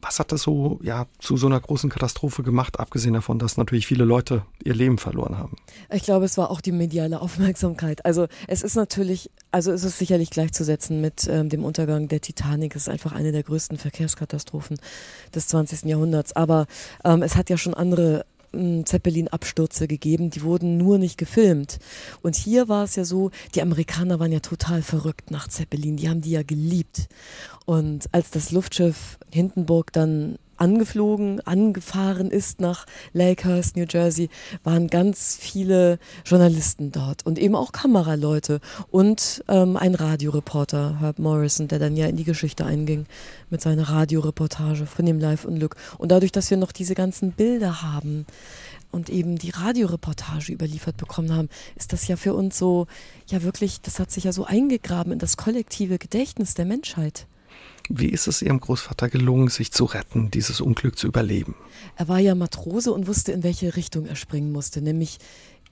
[0.00, 3.86] Was hat das so ja, zu so einer großen Katastrophe gemacht, abgesehen davon, dass natürlich
[3.86, 5.56] viele Leute ihr Leben verloren haben?
[5.92, 8.04] Ich glaube, es war auch die mediale Aufmerksamkeit.
[8.04, 12.76] Also es ist natürlich, also es ist sicherlich gleichzusetzen mit ähm, dem Untergang der Titanic.
[12.76, 14.78] Es ist einfach eine der größten Verkehrskatastrophen
[15.34, 15.84] des 20.
[15.84, 16.34] Jahrhunderts.
[16.34, 16.66] Aber
[17.04, 21.78] ähm, es hat ja schon andere Zeppelin-Abstürze gegeben, die wurden nur nicht gefilmt.
[22.22, 26.08] Und hier war es ja so, die Amerikaner waren ja total verrückt nach Zeppelin, die
[26.08, 27.08] haben die ja geliebt.
[27.66, 34.28] Und als das Luftschiff Hindenburg dann angeflogen, angefahren ist nach Lakehurst, New Jersey,
[34.62, 41.68] waren ganz viele Journalisten dort und eben auch Kameraleute und ähm, ein Radioreporter, Herb Morrison,
[41.68, 43.06] der dann ja in die Geschichte einging
[43.48, 45.76] mit seiner Radioreportage von dem Live-Unglück.
[45.98, 48.26] Und dadurch, dass wir noch diese ganzen Bilder haben,
[48.92, 52.86] und eben die Radioreportage überliefert bekommen haben, ist das ja für uns so,
[53.28, 57.26] ja wirklich, das hat sich ja so eingegraben in das kollektive Gedächtnis der Menschheit.
[57.92, 61.56] Wie ist es Ihrem Großvater gelungen, sich zu retten, dieses Unglück zu überleben?
[61.96, 65.18] Er war ja Matrose und wusste, in welche Richtung er springen musste, nämlich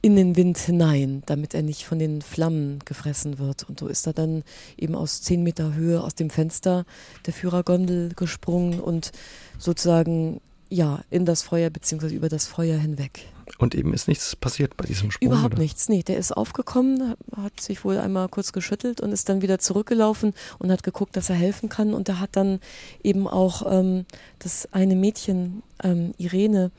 [0.03, 3.69] in den Wind hinein, damit er nicht von den Flammen gefressen wird.
[3.69, 4.43] Und so ist er dann
[4.77, 6.85] eben aus zehn Meter Höhe aus dem Fenster
[7.25, 9.13] der Führergondel gesprungen und
[9.57, 13.27] sozusagen ja in das Feuer beziehungsweise über das Feuer hinweg.
[13.57, 15.29] Und eben ist nichts passiert bei diesem Sprung?
[15.31, 15.63] Überhaupt oder?
[15.63, 16.03] nichts, nee.
[16.03, 20.71] Der ist aufgekommen, hat sich wohl einmal kurz geschüttelt und ist dann wieder zurückgelaufen und
[20.71, 21.95] hat geguckt, dass er helfen kann.
[21.95, 22.61] Und er hat dann
[23.03, 24.05] eben auch ähm,
[24.39, 26.71] das eine Mädchen, ähm, Irene,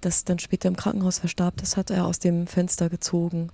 [0.00, 3.50] das dann später im Krankenhaus verstarb, das hat er aus dem Fenster gezogen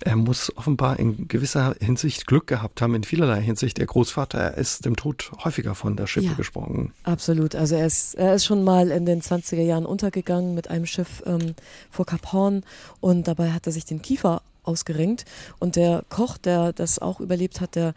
[0.00, 3.78] er muss offenbar in gewisser Hinsicht Glück gehabt haben, in vielerlei Hinsicht.
[3.78, 6.92] Der Großvater er ist dem Tod häufiger von der Schippe ja, gesprungen.
[7.04, 7.54] Absolut.
[7.54, 11.22] Also er ist, er ist schon mal in den 20er Jahren untergegangen mit einem Schiff
[11.26, 11.54] ähm,
[11.90, 12.64] vor Kap Horn
[13.00, 15.24] und dabei hat er sich den Kiefer ausgerenkt.
[15.58, 17.94] Und der Koch, der das auch überlebt hat, der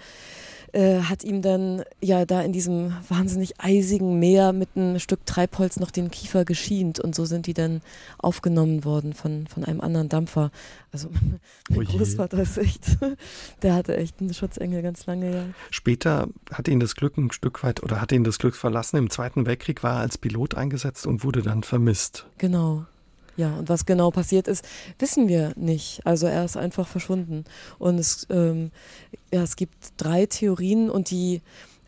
[0.74, 5.80] äh, hat ihm dann ja da in diesem wahnsinnig eisigen Meer mit einem Stück Treibholz
[5.80, 7.82] noch den Kiefer geschient und so sind die dann
[8.18, 10.52] aufgenommen worden von, von einem anderen Dampfer.
[10.92, 11.10] Also
[11.70, 12.98] mein oh Großvater ist echt,
[13.62, 15.44] der hatte echt einen Schutzengel ganz lange, ja.
[15.70, 18.98] Später hat ihn das Glück ein Stück weit oder hat ihn das Glück verlassen.
[18.98, 22.26] Im Zweiten Weltkrieg war er als Pilot eingesetzt und wurde dann vermisst.
[22.38, 22.86] Genau.
[23.38, 24.66] Ja, und was genau passiert ist,
[25.00, 26.06] wissen wir nicht.
[26.06, 27.46] Also er ist einfach verschwunden.
[27.80, 28.72] Und es, ähm,
[29.34, 31.42] ja, es gibt drei Theorien und die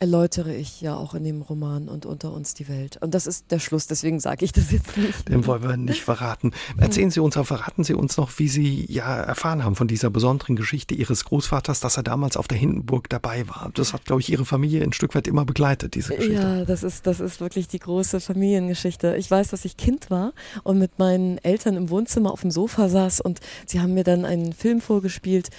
[0.03, 2.97] erläutere ich ja auch in dem Roman und unter uns die Welt.
[2.99, 5.29] Und das ist der Schluss, deswegen sage ich das jetzt nicht.
[5.29, 6.51] Den wollen wir nicht verraten.
[6.75, 10.57] Erzählen Sie uns, verraten Sie uns noch, wie Sie ja erfahren haben von dieser besonderen
[10.57, 13.71] Geschichte Ihres Großvaters, dass er damals auf der Hindenburg dabei war.
[13.75, 16.33] Das hat, glaube ich, Ihre Familie ein Stück weit immer begleitet, diese Geschichte.
[16.33, 19.15] Ja, das ist, das ist wirklich die große Familiengeschichte.
[19.15, 22.89] Ich weiß, dass ich Kind war und mit meinen Eltern im Wohnzimmer auf dem Sofa
[22.89, 25.49] saß und sie haben mir dann einen Film vorgespielt,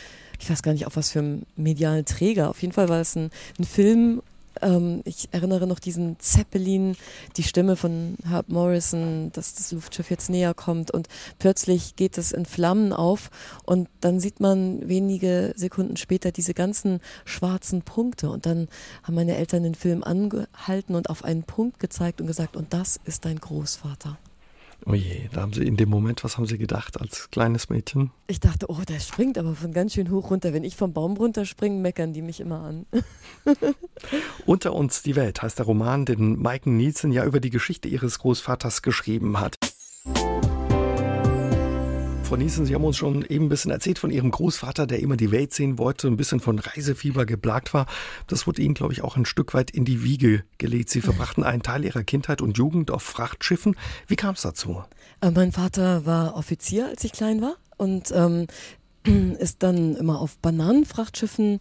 [0.40, 2.50] ich weiß gar nicht, auf was für einen medialen Träger.
[2.50, 4.22] Auf jeden Fall war es ein, ein Film
[4.62, 6.96] ähm, ich erinnere noch diesen Zeppelin,
[7.36, 12.32] die Stimme von Herb Morrison, dass das Luftschiff jetzt näher kommt und plötzlich geht es
[12.32, 13.30] in Flammen auf
[13.64, 18.68] und dann sieht man wenige Sekunden später diese ganzen schwarzen Punkte und dann
[19.02, 23.00] haben meine Eltern den Film angehalten und auf einen Punkt gezeigt und gesagt, und das
[23.04, 24.18] ist dein Großvater.
[24.86, 28.10] Oh je, da haben Sie in dem Moment, was haben Sie gedacht als kleines Mädchen?
[28.26, 30.52] Ich dachte, oh, der springt aber von ganz schön hoch runter.
[30.52, 32.86] Wenn ich vom Baum runterspringe, meckern die mich immer an.
[34.46, 38.18] Unter uns die Welt heißt der Roman, den Mike Nielsen ja über die Geschichte ihres
[38.18, 39.56] Großvaters geschrieben hat.
[42.34, 45.16] Frau Niesen, Sie haben uns schon eben ein bisschen erzählt von Ihrem Großvater, der immer
[45.16, 47.86] die Welt sehen wollte, ein bisschen von Reisefieber geplagt war.
[48.26, 50.90] Das wurde Ihnen, glaube ich, auch ein Stück weit in die Wiege gelegt.
[50.90, 53.76] Sie verbrachten einen Teil Ihrer Kindheit und Jugend auf Frachtschiffen.
[54.08, 54.82] Wie kam es dazu?
[55.20, 58.48] Äh, mein Vater war Offizier, als ich klein war und ähm,
[59.38, 61.60] ist dann immer auf Bananenfrachtschiffen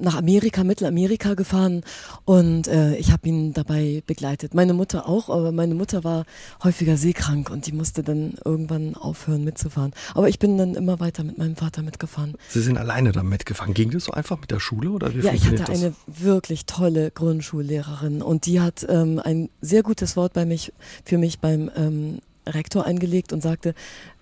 [0.00, 1.82] nach Amerika, Mittelamerika gefahren
[2.24, 4.54] und äh, ich habe ihn dabei begleitet.
[4.54, 6.24] Meine Mutter auch, aber meine Mutter war
[6.64, 9.92] häufiger seekrank und die musste dann irgendwann aufhören mitzufahren.
[10.14, 12.34] Aber ich bin dann immer weiter mit meinem Vater mitgefahren.
[12.48, 13.74] Sie sind alleine dann mitgefahren.
[13.74, 15.70] Ging das so einfach mit der Schule oder wie Ja, ich hatte das?
[15.70, 20.72] eine wirklich tolle Grundschullehrerin und die hat ähm, ein sehr gutes Wort bei mich
[21.04, 23.74] für mich beim ähm, Rektor eingelegt und sagte,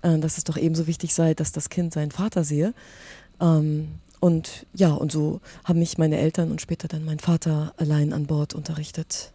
[0.02, 2.74] äh, dass es doch ebenso wichtig sei, dass das Kind seinen Vater sehe.
[3.40, 3.88] Ähm,
[4.20, 8.26] und ja, und so haben mich meine Eltern und später dann mein Vater allein an
[8.26, 9.33] Bord unterrichtet.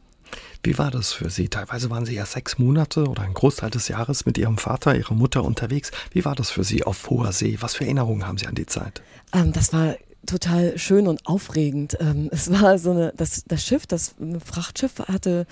[0.63, 1.49] Wie war das für Sie?
[1.49, 5.13] Teilweise waren Sie ja sechs Monate oder ein Großteil des Jahres mit Ihrem Vater, Ihrer
[5.13, 5.91] Mutter unterwegs.
[6.11, 7.57] Wie war das für Sie auf hoher See?
[7.59, 9.01] Was für Erinnerungen haben Sie an die Zeit?
[9.33, 11.97] Ähm, das war total schön und aufregend.
[11.99, 15.45] Ähm, es war so eine, das, das Schiff, das Frachtschiff hatte,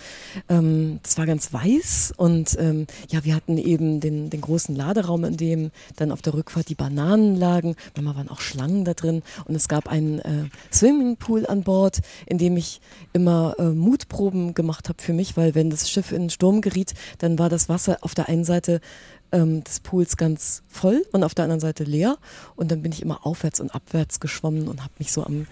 [0.50, 5.24] ähm, das war ganz weiß und ähm, ja, wir hatten eben den, den großen Laderaum,
[5.24, 7.76] in dem dann auf der Rückfahrt die Bananen lagen.
[7.96, 12.38] Manchmal waren auch Schlangen da drin und es gab einen äh, Swimmingpool an Bord, in
[12.38, 12.82] dem ich
[13.14, 17.40] immer äh, Mutproben gemacht habe für mich, weil wenn das Schiff in Sturm geriet, dann
[17.40, 18.82] war das Wasser auf der einen Seite
[19.32, 22.18] ähm, des Pools ganz voll und auf der anderen Seite leer.
[22.56, 25.48] Und dann bin ich immer aufwärts und abwärts geschwommen und habe mich so am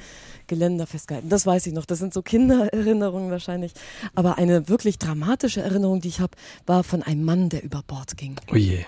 [0.47, 1.29] Geländer festgehalten.
[1.29, 1.85] Das weiß ich noch.
[1.85, 3.73] Das sind so Kindererinnerungen wahrscheinlich.
[4.15, 8.17] Aber eine wirklich dramatische Erinnerung, die ich habe, war von einem Mann, der über Bord
[8.17, 8.35] ging.
[8.51, 8.83] Oh je.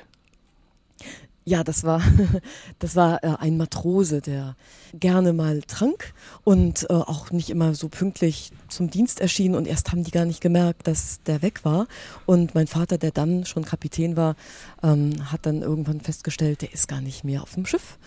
[1.51, 2.01] Ja, das war,
[2.79, 4.55] das war äh, ein Matrose, der
[4.93, 6.13] gerne mal trank
[6.45, 9.53] und äh, auch nicht immer so pünktlich zum Dienst erschien.
[9.53, 11.87] Und erst haben die gar nicht gemerkt, dass der weg war.
[12.25, 14.37] Und mein Vater, der dann schon Kapitän war,
[14.81, 17.97] ähm, hat dann irgendwann festgestellt, der ist gar nicht mehr auf dem Schiff.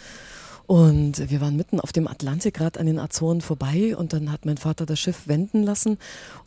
[0.66, 3.96] Und wir waren mitten auf dem Atlantik, gerade an den Azoren vorbei.
[3.96, 5.98] Und dann hat mein Vater das Schiff wenden lassen.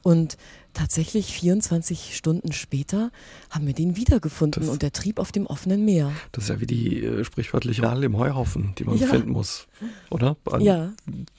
[0.02, 0.38] Und
[0.74, 3.12] tatsächlich 24 Stunden später
[3.50, 6.12] haben wir den wiedergefunden das, und der trieb auf dem offenen Meer.
[6.32, 9.08] Das ist ja wie die äh, sprichwörtliche Nadel im Heuhaufen, die man ja.
[9.08, 9.68] finden muss,
[10.10, 10.36] oder?
[10.46, 10.94] An, ja.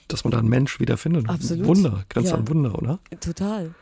[0.07, 1.29] Dass man da einen Mensch wiederfindet.
[1.29, 1.65] Absolut.
[1.65, 2.37] Wunder, grenzt ja.
[2.37, 2.99] an Wunder, oder?
[3.19, 3.73] Total.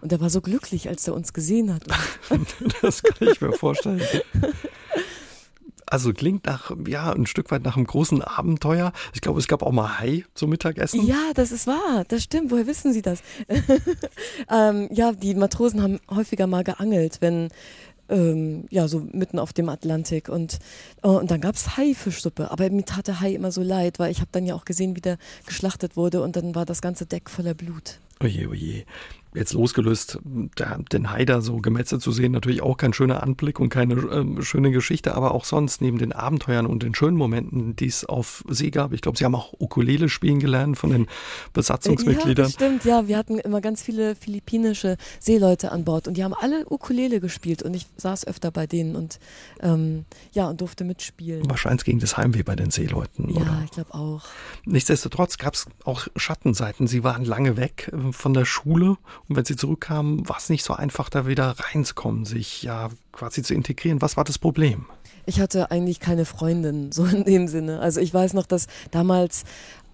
[0.00, 1.84] Und er war so glücklich, als er uns gesehen hat.
[2.82, 4.02] das kann ich mir vorstellen.
[5.94, 8.92] Also klingt nach, ja, ein Stück weit nach einem großen Abenteuer.
[9.12, 11.06] Ich glaube, es gab auch mal Hai zum Mittagessen.
[11.06, 12.04] Ja, das ist wahr.
[12.08, 12.50] Das stimmt.
[12.50, 13.22] Woher wissen Sie das?
[14.50, 17.50] ähm, ja, die Matrosen haben häufiger mal geangelt, wenn
[18.08, 20.28] ähm, ja, so mitten auf dem Atlantik.
[20.28, 20.58] Und,
[21.04, 22.50] oh, und dann gab es Haifischsuppe.
[22.50, 24.96] Aber mir tat der Hai immer so leid, weil ich habe dann ja auch gesehen,
[24.96, 28.00] wie der geschlachtet wurde und dann war das ganze Deck voller Blut.
[28.20, 28.84] Oje, oje
[29.34, 33.94] jetzt losgelöst, den Haider so gemetzelt zu sehen, natürlich auch kein schöner Anblick und keine
[33.94, 38.04] äh, schöne Geschichte, aber auch sonst neben den Abenteuern und den schönen Momenten, die es
[38.04, 38.92] auf See gab.
[38.92, 41.08] Ich glaube, Sie haben auch Ukulele spielen gelernt von den
[41.52, 42.46] Besatzungsmitgliedern.
[42.46, 43.08] Ja, stimmt, ja.
[43.08, 47.62] Wir hatten immer ganz viele philippinische Seeleute an Bord und die haben alle Ukulele gespielt
[47.62, 49.18] und ich saß öfter bei denen und
[49.60, 51.48] ähm, ja, und durfte mitspielen.
[51.50, 53.62] Wahrscheinlich ging das Heimweh bei den Seeleuten, ja, oder?
[53.64, 54.22] ich glaube auch.
[54.64, 56.86] Nichtsdestotrotz gab es auch Schattenseiten.
[56.86, 58.96] Sie waren lange weg äh, von der Schule
[59.28, 63.42] und wenn sie zurückkamen, war es nicht so einfach, da wieder reinzukommen, sich ja quasi
[63.42, 64.02] zu integrieren.
[64.02, 64.86] Was war das Problem?
[65.26, 67.80] Ich hatte eigentlich keine Freundin, so in dem Sinne.
[67.80, 69.44] Also ich weiß noch, dass damals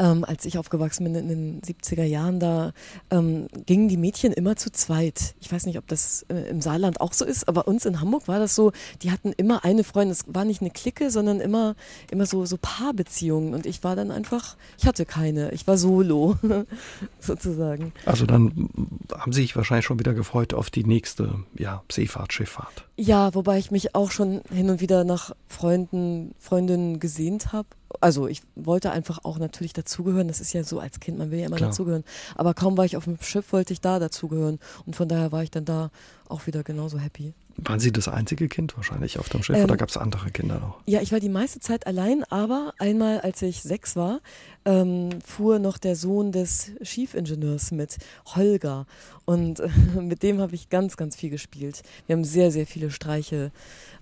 [0.01, 2.73] ähm, als ich aufgewachsen bin in den 70er Jahren, da
[3.11, 5.35] ähm, gingen die Mädchen immer zu zweit.
[5.41, 8.27] Ich weiß nicht, ob das äh, im Saarland auch so ist, aber uns in Hamburg
[8.27, 10.13] war das so, die hatten immer eine Freundin.
[10.13, 11.75] Es war nicht eine Clique, sondern immer,
[12.11, 13.53] immer so, so Paarbeziehungen.
[13.53, 15.53] Und ich war dann einfach, ich hatte keine.
[15.53, 16.39] Ich war solo,
[17.21, 17.93] sozusagen.
[18.07, 18.71] Also dann
[19.13, 22.87] haben Sie sich wahrscheinlich schon wieder gefreut auf die nächste ja, Seefahrt, Schifffahrt.
[22.97, 27.69] Ja, wobei ich mich auch schon hin und wieder nach Freunden, Freundinnen gesehnt habe
[28.01, 30.29] also ich wollte einfach auch natürlich dazugehören.
[30.29, 31.71] Das ist ja so als Kind, man will ja immer Klar.
[31.71, 32.05] dazugehören.
[32.35, 34.59] Aber kaum war ich auf dem Schiff, wollte ich da dazugehören.
[34.87, 35.91] Und von daher war ich dann da
[36.29, 37.35] auch wieder genauso happy.
[37.57, 40.61] Waren Sie das einzige Kind wahrscheinlich auf dem Schiff ähm, oder gab es andere Kinder
[40.61, 40.79] noch?
[40.87, 44.21] Ja, ich war die meiste Zeit allein, aber einmal, als ich sechs war,
[44.65, 47.99] ähm, fuhr noch der Sohn des Schiefingenieurs mit,
[48.35, 48.87] Holger.
[49.31, 49.69] Und äh,
[50.01, 51.83] mit dem habe ich ganz, ganz viel gespielt.
[52.09, 53.53] Wir haben sehr, sehr viele Streiche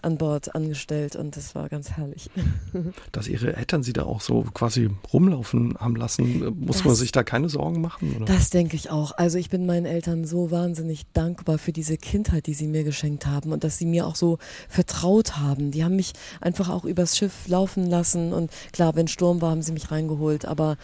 [0.01, 2.31] an Bord angestellt und das war ganz herrlich.
[3.13, 7.13] Dass Ihre Eltern Sie da auch so quasi rumlaufen haben lassen, muss das, man sich
[7.13, 8.17] da keine Sorgen machen?
[8.17, 8.25] Oder?
[8.25, 9.13] Das denke ich auch.
[9.19, 13.27] Also ich bin meinen Eltern so wahnsinnig dankbar für diese Kindheit, die sie mir geschenkt
[13.27, 14.39] haben und dass sie mir auch so
[14.69, 15.73] vertraut haben.
[15.73, 19.63] Die haben mich einfach auch übers Schiff laufen lassen und klar, wenn Sturm war, haben
[19.63, 20.79] sie mich reingeholt, aber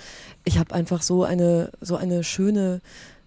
[0.45, 2.83] ich habe einfach so eine, so eine schöne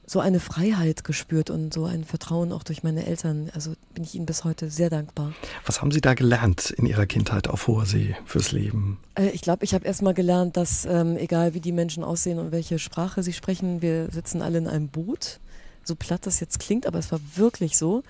[0.10, 3.52] so eine Freiheit gespürt und so ein Vertrauen auch durch meine Eltern.
[3.54, 5.34] Also bin ich ihnen bis heute sehr dankbar.
[5.66, 9.00] Was haben Sie da gelernt in Ihrer Kindheit auf hoher See fürs Leben?
[9.16, 12.40] Äh, ich glaube, ich habe erst mal gelernt, dass ähm, egal wie die Menschen aussehen
[12.40, 15.40] und welche Sprache sie sprechen, wir sitzen alle in einem Boot.
[15.84, 18.04] So platt das jetzt klingt, aber es war wirklich so.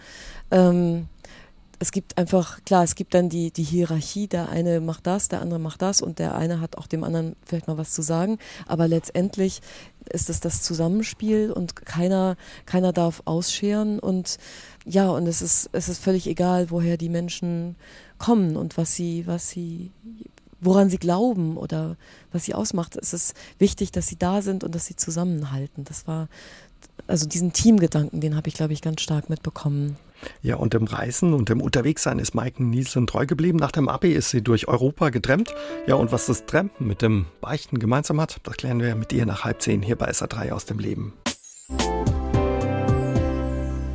[0.51, 1.07] Ähm,
[1.79, 5.41] es gibt einfach, klar, es gibt dann die, die Hierarchie, der eine macht das, der
[5.41, 8.39] andere macht das und der eine hat auch dem anderen vielleicht mal was zu sagen.
[8.65, 9.61] Aber letztendlich
[10.07, 14.37] ist es das Zusammenspiel und keiner, keiner darf ausscheren und
[14.85, 17.75] ja, und es ist, es ist völlig egal, woher die Menschen
[18.17, 19.91] kommen und was sie, was sie,
[20.61, 21.97] woran sie glauben oder
[22.31, 22.95] was sie ausmacht.
[22.95, 25.83] Es ist wichtig, dass sie da sind und dass sie zusammenhalten.
[25.83, 26.29] Das war,
[27.07, 29.97] also diesen Teamgedanken, den habe ich, glaube ich, ganz stark mitbekommen.
[30.41, 33.59] Ja, und im Reisen und im Unterwegssein ist Maiken Nielsen treu geblieben.
[33.59, 35.53] Nach dem Abi ist sie durch Europa getrennt.
[35.85, 39.25] Ja, und was das Trampen mit dem Beichten gemeinsam hat, das klären wir mit ihr
[39.25, 41.13] nach halb zehn hier bei SA3 aus dem Leben.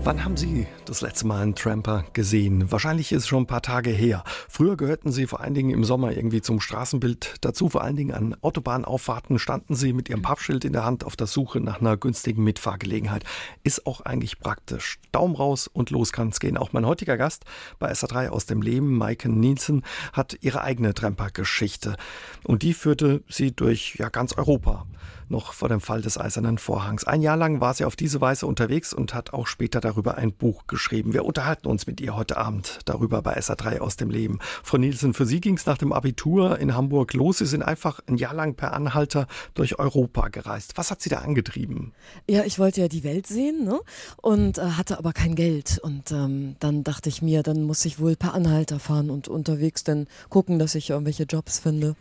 [0.04, 2.72] Wann haben Sie das letzte Mal einen Tramper gesehen?
[2.72, 4.24] Wahrscheinlich ist es schon ein paar Tage her.
[4.48, 7.68] Früher gehörten Sie vor allen Dingen im Sommer irgendwie zum Straßenbild dazu.
[7.68, 11.28] Vor allen Dingen an Autobahnauffahrten standen Sie mit Ihrem Pappschild in der Hand auf der
[11.28, 13.22] Suche nach einer günstigen Mitfahrgelegenheit.
[13.62, 14.98] Ist auch eigentlich praktisch.
[15.12, 16.56] Daumen raus und los kann's gehen.
[16.56, 17.44] Auch mein heutiger Gast
[17.78, 21.94] bei SA3 aus dem Leben, Maike Nielsen, hat ihre eigene Tramper-Geschichte.
[22.42, 24.84] Und die führte sie durch ja, ganz Europa
[25.32, 27.02] noch vor dem Fall des Eisernen Vorhangs.
[27.04, 30.32] Ein Jahr lang war sie auf diese Weise unterwegs und hat auch später darüber ein
[30.32, 31.12] Buch geschrieben.
[31.12, 34.38] Wir unterhalten uns mit ihr heute Abend darüber bei SA3 aus dem Leben.
[34.62, 37.38] Frau Nielsen, für Sie ging es nach dem Abitur in Hamburg los.
[37.38, 40.72] Sie sind einfach ein Jahr lang per Anhalter durch Europa gereist.
[40.76, 41.92] Was hat Sie da angetrieben?
[42.28, 43.80] Ja, ich wollte ja die Welt sehen ne?
[44.18, 45.80] und äh, hatte aber kein Geld.
[45.82, 49.82] Und ähm, dann dachte ich mir, dann muss ich wohl per Anhalter fahren und unterwegs
[49.82, 51.96] dann gucken, dass ich irgendwelche Jobs finde.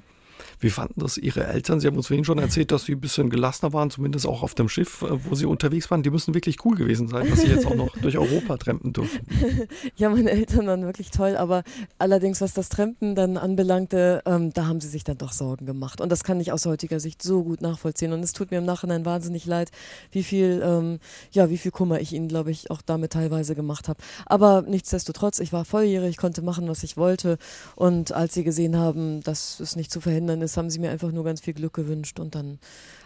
[0.59, 1.79] Wie fanden das Ihre Eltern?
[1.79, 4.53] Sie haben uns vorhin schon erzählt, dass Sie ein bisschen gelassener waren, zumindest auch auf
[4.53, 6.03] dem Schiff, äh, wo Sie unterwegs waren.
[6.03, 9.25] Die müssen wirklich cool gewesen sein, dass Sie jetzt auch noch durch Europa trampen durften.
[9.95, 11.63] Ja, meine Eltern waren wirklich toll, aber
[11.97, 16.01] allerdings, was das Trampen dann anbelangte, ähm, da haben sie sich dann doch Sorgen gemacht.
[16.01, 18.13] Und das kann ich aus heutiger Sicht so gut nachvollziehen.
[18.13, 19.71] Und es tut mir im Nachhinein wahnsinnig leid,
[20.11, 20.99] wie viel, ähm,
[21.31, 23.99] ja, wie viel Kummer ich ihnen, glaube ich, auch damit teilweise gemacht habe.
[24.25, 27.37] Aber nichtsdestotrotz, ich war volljährig, konnte machen, was ich wollte.
[27.75, 31.11] Und als sie gesehen haben, dass es nicht zu verhindern ist, haben sie mir einfach
[31.11, 32.59] nur ganz viel Glück gewünscht und dann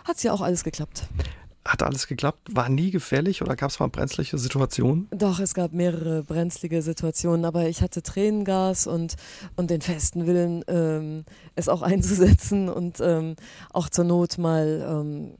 [0.04, 1.08] hat es ja auch alles geklappt.
[1.68, 2.50] Hat alles geklappt?
[2.52, 5.08] War nie gefährlich oder gab es mal brenzliche Situationen?
[5.10, 9.16] Doch, es gab mehrere brenzlige Situationen, aber ich hatte Tränengas und,
[9.56, 13.36] und den festen Willen, ähm, es auch einzusetzen und ähm,
[13.74, 15.34] auch zur Not mal ähm,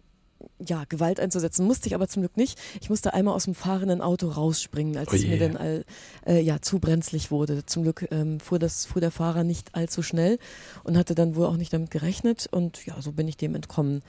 [0.66, 1.66] ja, Gewalt einzusetzen.
[1.66, 2.60] Musste ich aber zum Glück nicht.
[2.82, 5.86] Ich musste einmal aus dem fahrenden Auto rausspringen, als oh es mir dann all,
[6.26, 7.66] äh, ja, zu brenzlig wurde.
[7.66, 10.40] Zum Glück ähm, fuhr, das, fuhr der Fahrer nicht allzu schnell
[10.84, 12.48] und hatte dann wohl auch nicht damit gerechnet.
[12.52, 14.02] Und ja, so bin ich dem entkommen.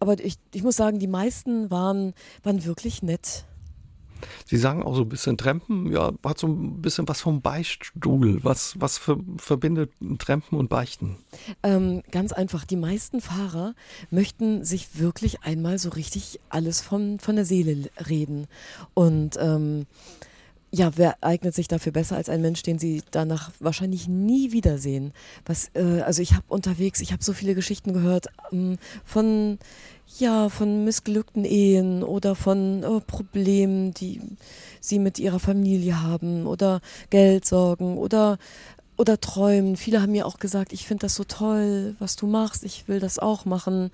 [0.00, 3.44] Aber ich, ich muss sagen, die meisten waren, waren wirklich nett.
[4.46, 8.42] Sie sagen auch so ein bisschen Trampen, ja, hat so ein bisschen was vom Beichtstuhl.
[8.42, 11.16] Was, was für, verbindet Trampen und Beichten?
[11.62, 13.74] Ähm, ganz einfach, die meisten Fahrer
[14.10, 18.46] möchten sich wirklich einmal so richtig alles von, von der Seele reden.
[18.94, 19.86] Und ähm,
[20.72, 25.12] ja, wer eignet sich dafür besser als ein Mensch, den sie danach wahrscheinlich nie wiedersehen?
[25.44, 29.58] Was, äh, also ich habe unterwegs, ich habe so viele Geschichten gehört ähm, von
[30.18, 34.20] ja, von missglückten Ehen oder von äh, Problemen, die
[34.80, 36.80] sie mit ihrer Familie haben oder
[37.10, 38.38] Geldsorgen oder
[39.00, 39.78] oder träumen.
[39.78, 43.00] Viele haben mir auch gesagt, ich finde das so toll, was du machst, ich will
[43.00, 43.90] das auch machen.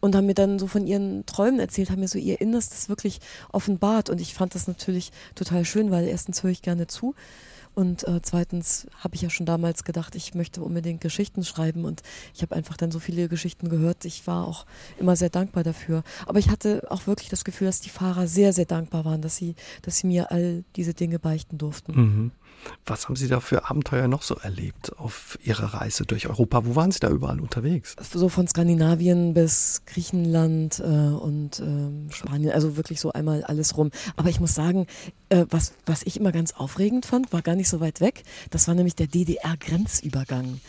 [0.00, 3.20] Und haben mir dann so von ihren Träumen erzählt, haben mir so ihr Innerstes wirklich
[3.52, 4.10] offenbart.
[4.10, 7.14] Und ich fand das natürlich total schön, weil erstens höre ich gerne zu
[7.74, 12.02] und äh, zweitens habe ich ja schon damals gedacht, ich möchte unbedingt Geschichten schreiben und
[12.34, 14.04] ich habe einfach dann so viele Geschichten gehört.
[14.04, 14.66] Ich war auch
[14.98, 16.02] immer sehr dankbar dafür.
[16.26, 19.36] Aber ich hatte auch wirklich das Gefühl, dass die Fahrer sehr, sehr dankbar waren, dass
[19.36, 21.92] sie, dass sie mir all diese Dinge beichten durften.
[21.92, 22.30] Mhm.
[22.86, 26.64] Was haben Sie da für Abenteuer noch so erlebt auf Ihrer Reise durch Europa?
[26.64, 27.96] Wo waren Sie da überall unterwegs?
[28.12, 33.90] So von Skandinavien bis Griechenland äh, und äh, Spanien, also wirklich so einmal alles rum.
[34.16, 34.86] Aber ich muss sagen,
[35.28, 38.24] äh, was, was ich immer ganz aufregend fand, war gar nicht so weit weg.
[38.50, 40.60] Das war nämlich der DDR-Grenzübergang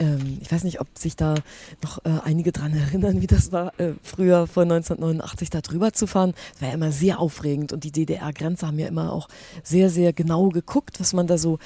[0.00, 1.34] ähm, ich weiß nicht, ob sich da
[1.82, 6.06] noch äh, einige dran erinnern, wie das war, äh, früher vor 1989 da drüber zu
[6.06, 6.34] fahren.
[6.52, 9.28] Das war ja immer sehr aufregend und die DDR-Grenze haben ja immer auch
[9.62, 11.58] sehr, sehr genau geguckt, was man da so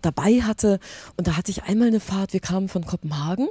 [0.00, 0.80] dabei hatte.
[1.16, 3.48] Und da hatte ich einmal eine Fahrt, wir kamen von Kopenhagen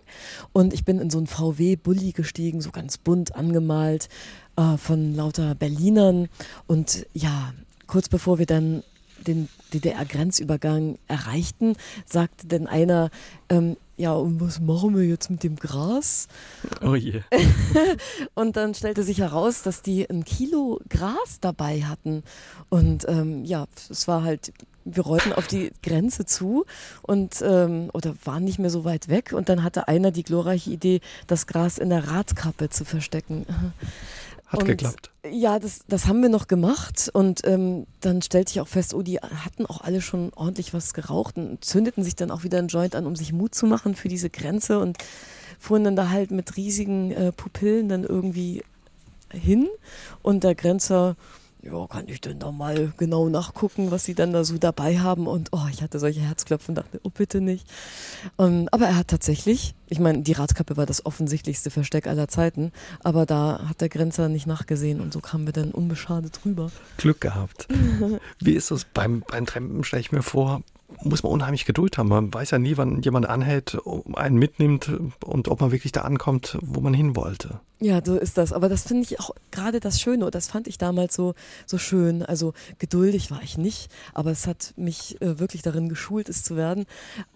[0.52, 4.10] und ich bin in so einen VW-Bully gestiegen, so ganz bunt angemalt
[4.56, 6.28] äh, von lauter Berlinern.
[6.68, 7.54] Und ja,
[7.88, 8.84] kurz bevor wir dann
[9.26, 11.76] den DDR-Grenzübergang erreichten,
[12.06, 13.10] sagte denn einer,
[13.50, 16.28] ähm, ja, und was machen wir jetzt mit dem Gras?
[16.82, 17.22] Oh je.
[18.34, 22.24] und dann stellte sich heraus, dass die ein Kilo Gras dabei hatten.
[22.70, 24.52] Und ähm, ja, es war halt,
[24.84, 26.66] wir rollten auf die Grenze zu
[27.04, 29.32] und ähm, oder waren nicht mehr so weit weg.
[29.32, 33.46] Und dann hatte einer die glorreiche Idee, das Gras in der Radkappe zu verstecken.
[34.54, 35.12] Hat und, geklappt.
[35.30, 39.02] Ja, das, das haben wir noch gemacht und ähm, dann stellte ich auch fest, oh,
[39.02, 42.68] die hatten auch alle schon ordentlich was geraucht und zündeten sich dann auch wieder einen
[42.68, 44.98] Joint an, um sich Mut zu machen für diese Grenze und
[45.60, 48.64] fuhren dann da halt mit riesigen äh, Pupillen dann irgendwie
[49.32, 49.68] hin
[50.22, 51.16] und der Grenzer
[51.64, 55.28] ja, kann ich denn da mal genau nachgucken, was sie dann da so dabei haben?
[55.28, 57.66] Und oh, ich hatte solche Herzklopfen, dachte, oh bitte nicht.
[58.36, 62.28] Um, ähm, aber er hat tatsächlich, ich meine, die Radkappe war das offensichtlichste Versteck aller
[62.28, 66.70] Zeiten, aber da hat der Grenzer nicht nachgesehen und so kamen wir dann unbeschadet rüber.
[66.98, 67.68] Glück gehabt.
[68.40, 70.64] Wie ist das beim, beim Trampen, stelle ich mir vor,
[71.02, 72.10] muss man unheimlich Geduld haben.
[72.10, 73.78] Man weiß ja nie, wann jemand anhält,
[74.14, 74.92] einen mitnimmt
[75.26, 77.60] und ob man wirklich da ankommt, wo man hin wollte.
[77.84, 78.54] Ja, so ist das.
[78.54, 80.24] Aber das finde ich auch gerade das Schöne.
[80.26, 81.34] Und das fand ich damals so,
[81.66, 82.24] so schön.
[82.24, 86.56] Also geduldig war ich nicht, aber es hat mich äh, wirklich darin geschult, es zu
[86.56, 86.86] werden.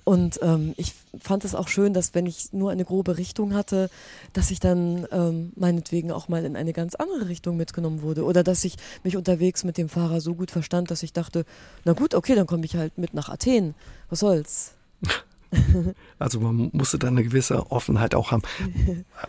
[0.05, 3.89] Und ähm, ich fand es auch schön, dass wenn ich nur eine grobe Richtung hatte,
[4.31, 8.23] dass ich dann ähm, meinetwegen auch mal in eine ganz andere Richtung mitgenommen wurde.
[8.23, 11.43] Oder dass ich mich unterwegs mit dem Fahrer so gut verstand, dass ich dachte,
[11.83, 13.75] na gut, okay, dann komme ich halt mit nach Athen.
[14.09, 14.73] Was soll's?
[16.19, 18.41] Also man musste da eine gewisse Offenheit auch haben.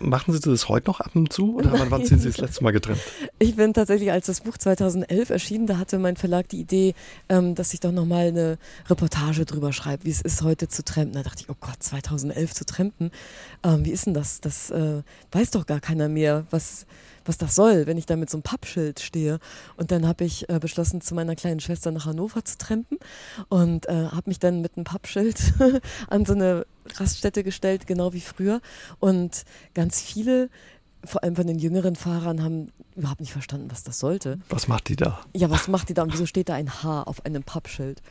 [0.00, 2.72] Machen Sie das heute noch ab und zu oder wann waren Sie das letzte Mal
[2.72, 2.98] getrennt?
[3.38, 6.94] Ich bin tatsächlich, als das Buch 2011 erschien, da hatte mein Verlag die Idee,
[7.28, 11.12] ähm, dass ich doch nochmal eine Reportage drüber schreibe, wie es ist, heute zu trampen.
[11.12, 13.12] Da dachte ich, oh Gott, 2011 zu trampen,
[13.62, 14.40] ähm, wie ist denn das?
[14.40, 16.86] Das äh, weiß doch gar keiner mehr, was
[17.28, 19.38] was das soll, wenn ich da mit so einem Pappschild stehe.
[19.76, 22.98] Und dann habe ich äh, beschlossen, zu meiner kleinen Schwester nach Hannover zu trampen
[23.48, 25.38] und äh, habe mich dann mit einem Pappschild
[26.08, 26.66] an so eine
[26.96, 28.60] Raststätte gestellt, genau wie früher.
[28.98, 30.48] Und ganz viele
[31.04, 34.38] vor allem von den jüngeren Fahrern haben überhaupt nicht verstanden, was das sollte.
[34.48, 35.20] Was macht die da?
[35.34, 38.02] Ja, was macht die da und wieso steht da ein H auf einem Pappschild?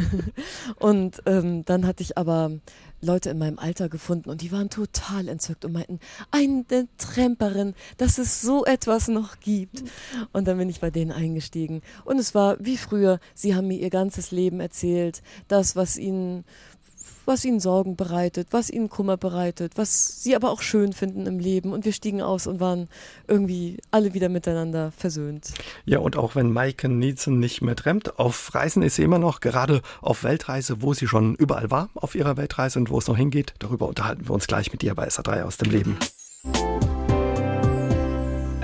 [0.78, 2.52] und ähm, dann hatte ich aber
[3.00, 6.00] Leute in meinem Alter gefunden und die waren total entzückt und meinten,
[6.30, 9.82] eine Tramperin, dass es so etwas noch gibt.
[10.32, 11.82] Und dann bin ich bei denen eingestiegen.
[12.04, 16.44] Und es war wie früher, sie haben mir ihr ganzes Leben erzählt, das, was ihnen
[17.26, 21.38] was ihnen Sorgen bereitet, was ihnen Kummer bereitet, was sie aber auch schön finden im
[21.38, 21.72] Leben.
[21.72, 22.88] Und wir stiegen aus und waren
[23.28, 25.52] irgendwie alle wieder miteinander versöhnt.
[25.84, 29.40] Ja, und auch wenn Maike Nielsen nicht mehr trennt, auf Reisen ist sie immer noch,
[29.40, 33.16] gerade auf Weltreise, wo sie schon überall war auf ihrer Weltreise und wo es noch
[33.16, 33.54] hingeht.
[33.58, 35.98] Darüber unterhalten wir uns gleich mit ihr bei SA3 aus dem Leben.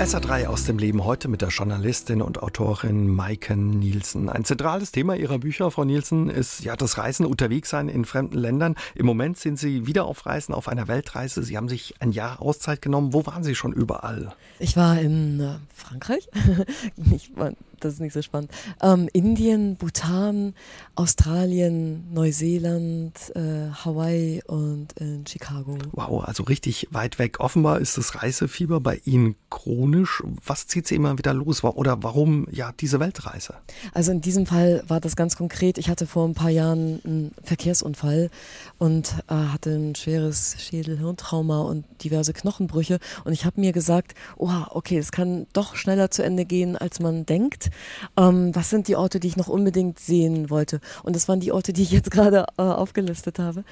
[0.01, 4.30] SA3 aus dem Leben heute mit der Journalistin und Autorin Maike Nielsen.
[4.30, 8.38] Ein zentrales Thema ihrer Bücher, Frau Nielsen, ist ja das Reisen, unterwegs sein in fremden
[8.38, 8.76] Ländern.
[8.94, 11.42] Im Moment sind Sie wieder auf Reisen, auf einer Weltreise.
[11.42, 13.12] Sie haben sich ein Jahr Auszeit genommen.
[13.12, 14.32] Wo waren Sie schon überall?
[14.59, 16.30] Ich war in äh, Frankreich.
[17.12, 18.51] ich war das ist nicht so spannend.
[18.83, 20.55] Ähm, Indien, Bhutan,
[20.95, 25.78] Australien, Neuseeland, äh, Hawaii und in Chicago.
[25.93, 27.41] Wow, also richtig weit weg.
[27.41, 30.22] Offenbar ist das Reisefieber bei Ihnen chronisch.
[30.45, 31.64] Was zieht Sie immer wieder los?
[31.64, 33.55] Oder warum ja diese Weltreise?
[33.93, 35.78] Also in diesem Fall war das ganz konkret.
[35.78, 38.31] Ich hatte vor ein paar Jahren einen Verkehrsunfall
[38.78, 42.99] und äh, hatte ein schweres Schädel-Hirntrauma und diverse Knochenbrüche.
[43.24, 47.01] Und ich habe mir gesagt, oha, okay, es kann doch schneller zu Ende gehen, als
[47.01, 47.69] man denkt
[48.16, 50.80] ähm, was sind die Orte, die ich noch unbedingt sehen wollte.
[51.02, 53.64] Und das waren die Orte, die ich jetzt gerade äh, aufgelistet habe.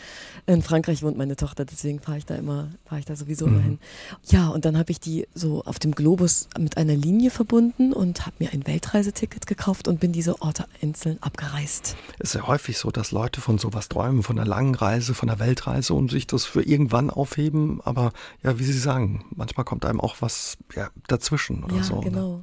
[0.46, 3.53] In Frankreich wohnt meine Tochter, deswegen fahre ich da immer, fahre ich da sowieso mhm.
[3.53, 3.78] immer hin.
[4.24, 8.26] Ja, und dann habe ich die so auf dem Globus mit einer Linie verbunden und
[8.26, 11.96] habe mir ein Weltreiseticket gekauft und bin diese Orte einzeln abgereist.
[12.18, 15.28] Es ist ja häufig so, dass Leute von sowas träumen, von einer langen Reise, von
[15.28, 17.80] einer Weltreise und sich das für irgendwann aufheben.
[17.84, 21.96] Aber ja, wie Sie sagen, manchmal kommt einem auch was ja, dazwischen oder ja, so.
[21.96, 22.11] Ne?
[22.11, 22.36] Genau.
[22.36, 22.42] Ne?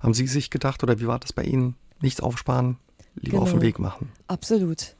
[0.00, 1.76] Haben Sie sich gedacht oder wie war das bei Ihnen?
[2.00, 2.78] Nichts aufsparen,
[3.16, 3.42] lieber genau.
[3.42, 4.10] auf den Weg machen?
[4.28, 4.94] Absolut.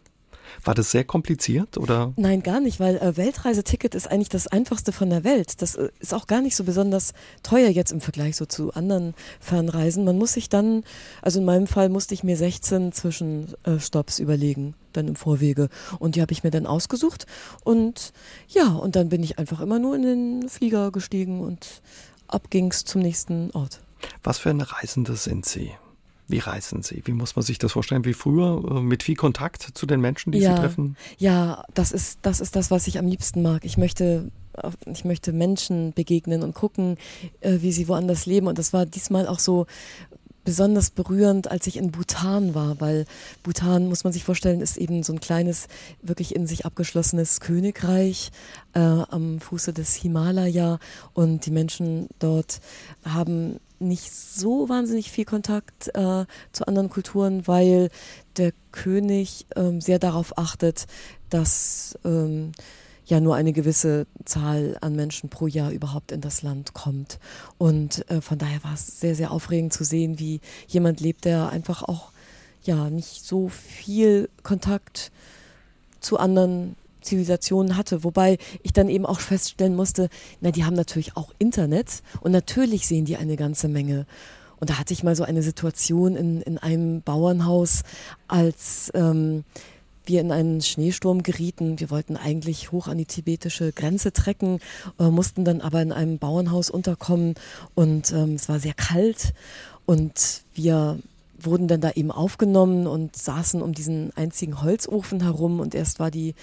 [0.64, 2.12] War das sehr kompliziert oder?
[2.16, 5.62] Nein, gar nicht, weil äh, Weltreiseticket ist eigentlich das einfachste von der Welt.
[5.62, 7.12] Das äh, ist auch gar nicht so besonders
[7.42, 10.04] teuer jetzt im Vergleich so zu anderen Fernreisen.
[10.04, 10.84] Man muss sich dann,
[11.22, 15.68] also in meinem Fall musste ich mir 16 Zwischenstopps überlegen, dann im Vorwege.
[15.98, 17.26] Und die habe ich mir dann ausgesucht.
[17.64, 18.12] Und
[18.48, 21.82] ja, und dann bin ich einfach immer nur in den Flieger gestiegen und
[22.26, 23.80] ab ging's zum nächsten Ort.
[24.22, 25.72] Was für eine Reisende sind Sie?
[26.28, 27.02] Wie reisen Sie?
[27.06, 28.04] Wie muss man sich das vorstellen?
[28.04, 28.62] Wie früher?
[28.70, 30.96] Äh, mit viel Kontakt zu den Menschen, die ja, Sie treffen?
[31.16, 33.64] Ja, das ist, das ist das, was ich am liebsten mag.
[33.64, 34.30] Ich möchte,
[34.86, 36.98] ich möchte Menschen begegnen und gucken,
[37.40, 38.46] äh, wie sie woanders leben.
[38.46, 39.66] Und das war diesmal auch so
[40.44, 43.04] besonders berührend, als ich in Bhutan war, weil
[43.42, 45.68] Bhutan, muss man sich vorstellen, ist eben so ein kleines,
[46.00, 48.30] wirklich in sich abgeschlossenes Königreich
[48.72, 50.78] äh, am Fuße des Himalaya
[51.12, 52.60] und die Menschen dort
[53.04, 57.90] haben nicht so wahnsinnig viel Kontakt äh, zu anderen Kulturen, weil
[58.36, 60.86] der König ähm, sehr darauf achtet,
[61.30, 62.52] dass ähm,
[63.06, 67.18] ja nur eine gewisse Zahl an Menschen pro Jahr überhaupt in das Land kommt.
[67.56, 71.48] Und äh, von daher war es sehr, sehr aufregend zu sehen, wie jemand lebt, der
[71.48, 72.12] einfach auch
[72.62, 75.10] ja nicht so viel Kontakt
[76.00, 78.04] zu anderen Zivilisationen hatte.
[78.04, 80.08] Wobei ich dann eben auch feststellen musste,
[80.40, 84.06] na, die haben natürlich auch Internet und natürlich sehen die eine ganze Menge.
[84.60, 87.82] Und da hatte ich mal so eine Situation in, in einem Bauernhaus,
[88.26, 89.44] als ähm,
[90.08, 91.78] wir in einen Schneesturm gerieten.
[91.78, 94.60] Wir wollten eigentlich hoch an die tibetische Grenze trecken,
[94.98, 97.34] äh, mussten dann aber in einem Bauernhaus unterkommen
[97.74, 99.34] und ähm, es war sehr kalt
[99.86, 100.98] und wir
[101.40, 106.10] wurden dann da eben aufgenommen und saßen um diesen einzigen Holzofen herum und erst war
[106.10, 106.34] die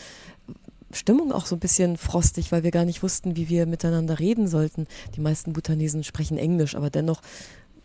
[0.91, 4.47] Stimmung auch so ein bisschen frostig, weil wir gar nicht wussten, wie wir miteinander reden
[4.47, 4.87] sollten.
[5.15, 7.21] Die meisten Bhutanesen sprechen Englisch, aber dennoch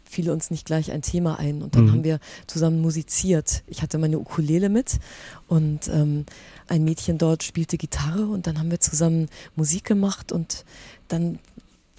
[0.05, 1.63] fiel uns nicht gleich ein Thema ein.
[1.63, 1.93] Und dann mhm.
[1.93, 3.63] haben wir zusammen musiziert.
[3.67, 4.99] Ich hatte meine Ukulele mit
[5.47, 6.27] und ähm,
[6.69, 10.65] ein Mädchen dort spielte Gitarre und dann haben wir zusammen Musik gemacht und
[11.09, 11.39] dann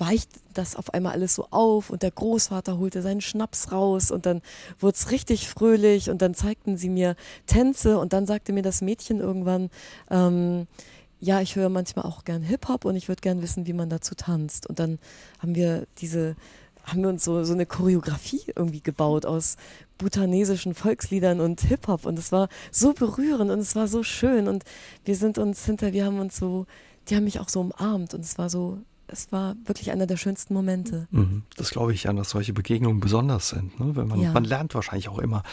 [0.02, 4.26] weicht das auf einmal alles so auf und der Großvater holte seinen Schnaps raus und
[4.26, 4.41] dann
[4.80, 8.82] wurde es richtig fröhlich und dann zeigten sie mir Tänze und dann sagte mir das
[8.82, 9.70] Mädchen irgendwann,
[10.10, 10.66] ähm,
[11.20, 14.16] ja, ich höre manchmal auch gern Hip-Hop und ich würde gern wissen, wie man dazu
[14.16, 14.68] tanzt.
[14.68, 14.97] Und dann
[15.38, 16.36] haben wir diese,
[16.84, 19.56] haben wir uns so, so eine Choreografie irgendwie gebaut aus
[19.99, 24.64] bhutanesischen Volksliedern und Hip-Hop und es war so berührend und es war so schön und
[25.06, 26.66] wir sind uns hinter, wir haben uns so,
[27.08, 28.80] die haben mich auch so umarmt und es war so
[29.12, 31.07] es war wirklich einer der schönsten Momente.
[31.12, 31.43] Mhm.
[31.57, 33.80] Das glaube ich ja, dass solche Begegnungen besonders sind.
[33.80, 33.95] Ne?
[33.95, 34.32] Wenn man, ja.
[34.32, 35.43] man lernt wahrscheinlich auch immer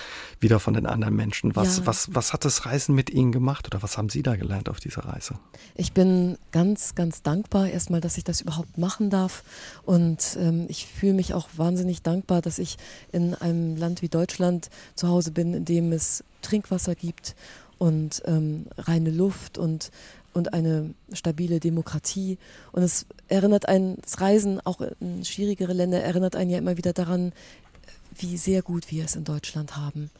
[0.41, 1.57] wieder von den anderen Menschen.
[1.57, 1.87] Was, ja.
[1.87, 4.81] was, was hat das Reisen mit Ihnen gemacht oder was haben Sie da gelernt auf
[4.81, 5.39] dieser Reise?
[5.75, 9.43] Ich bin ganz, ganz dankbar erstmal, dass ich das überhaupt machen darf.
[9.85, 12.77] Und ähm, ich fühle mich auch wahnsinnig dankbar, dass ich
[13.13, 17.35] in einem Land wie Deutschland zu Hause bin, in dem es Trinkwasser gibt
[17.79, 19.91] und ähm, reine Luft und
[20.33, 22.39] und eine stabile Demokratie.
[22.73, 26.93] Und es erinnert einen, das Reisen auch in schwierigere Länder erinnert einen ja immer wieder
[26.93, 27.33] daran,
[28.17, 30.11] wie sehr gut wir es in Deutschland haben.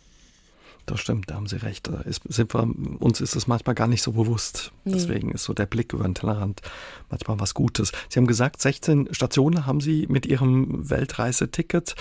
[0.89, 1.87] Das stimmt, da haben Sie recht.
[1.87, 4.73] Da ist, sind wir, uns ist es manchmal gar nicht so bewusst.
[4.85, 4.95] Nee.
[4.95, 6.63] Deswegen ist so der Blick über den Tellerrand
[7.11, 7.93] manchmal was Gutes.
[8.09, 11.95] Sie haben gesagt, 16 Stationen haben Sie mit Ihrem Weltreiseticket.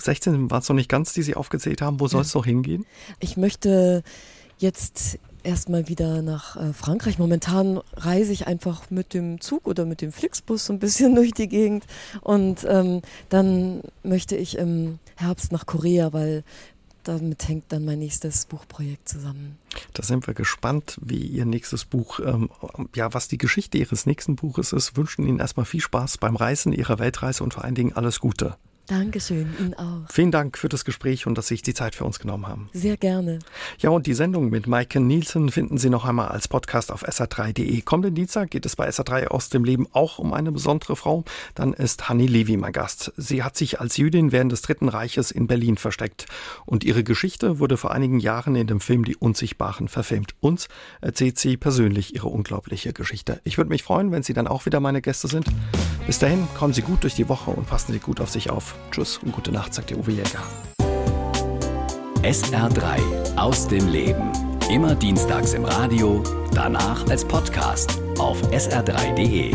[0.00, 2.00] 16 waren es noch nicht ganz, die Sie aufgezählt haben.
[2.00, 2.38] Wo soll es ja.
[2.38, 2.86] noch hingehen?
[3.20, 4.02] Ich möchte
[4.58, 7.18] jetzt erstmal wieder nach äh, Frankreich.
[7.18, 11.32] Momentan reise ich einfach mit dem Zug oder mit dem Flixbus so ein bisschen durch
[11.32, 11.84] die Gegend.
[12.20, 16.44] Und ähm, dann möchte ich im Herbst nach Korea, weil
[17.04, 19.58] damit hängt dann mein nächstes Buchprojekt zusammen.
[19.92, 22.48] Da sind wir gespannt, wie Ihr nächstes Buch, ähm,
[22.94, 24.96] ja, was die Geschichte Ihres nächsten Buches ist.
[24.96, 28.56] Wünschen Ihnen erstmal viel Spaß beim Reisen Ihrer Weltreise und vor allen Dingen alles Gute.
[28.86, 30.02] Dankeschön, Ihnen auch.
[30.10, 32.68] Vielen Dank für das Gespräch und dass Sie sich die Zeit für uns genommen haben.
[32.72, 33.38] Sehr gerne.
[33.78, 37.80] Ja, und die Sendung mit Maike Nielsen finden Sie noch einmal als Podcast auf sr3.de.
[37.82, 41.24] Kommenden Dienstag geht es bei SR3 aus dem Leben auch um eine besondere Frau.
[41.54, 43.12] Dann ist Hanni Levi mein Gast.
[43.16, 46.26] Sie hat sich als Jüdin während des Dritten Reiches in Berlin versteckt.
[46.66, 50.34] Und ihre Geschichte wurde vor einigen Jahren in dem Film Die Unsichtbaren verfilmt.
[50.40, 50.68] Uns
[51.00, 53.40] erzählt sie persönlich ihre unglaubliche Geschichte.
[53.44, 55.46] Ich würde mich freuen, wenn Sie dann auch wieder meine Gäste sind.
[56.06, 58.50] Bis dahin, kommen Sie gut durch die Woche und passen Sie gut auf sich
[58.90, 60.42] Tschüss und gute Nacht, sagt der Uwe Jäger.
[62.22, 64.32] SR3 aus dem Leben.
[64.70, 66.22] Immer dienstags im Radio,
[66.54, 69.52] danach als Podcast auf sr3.de.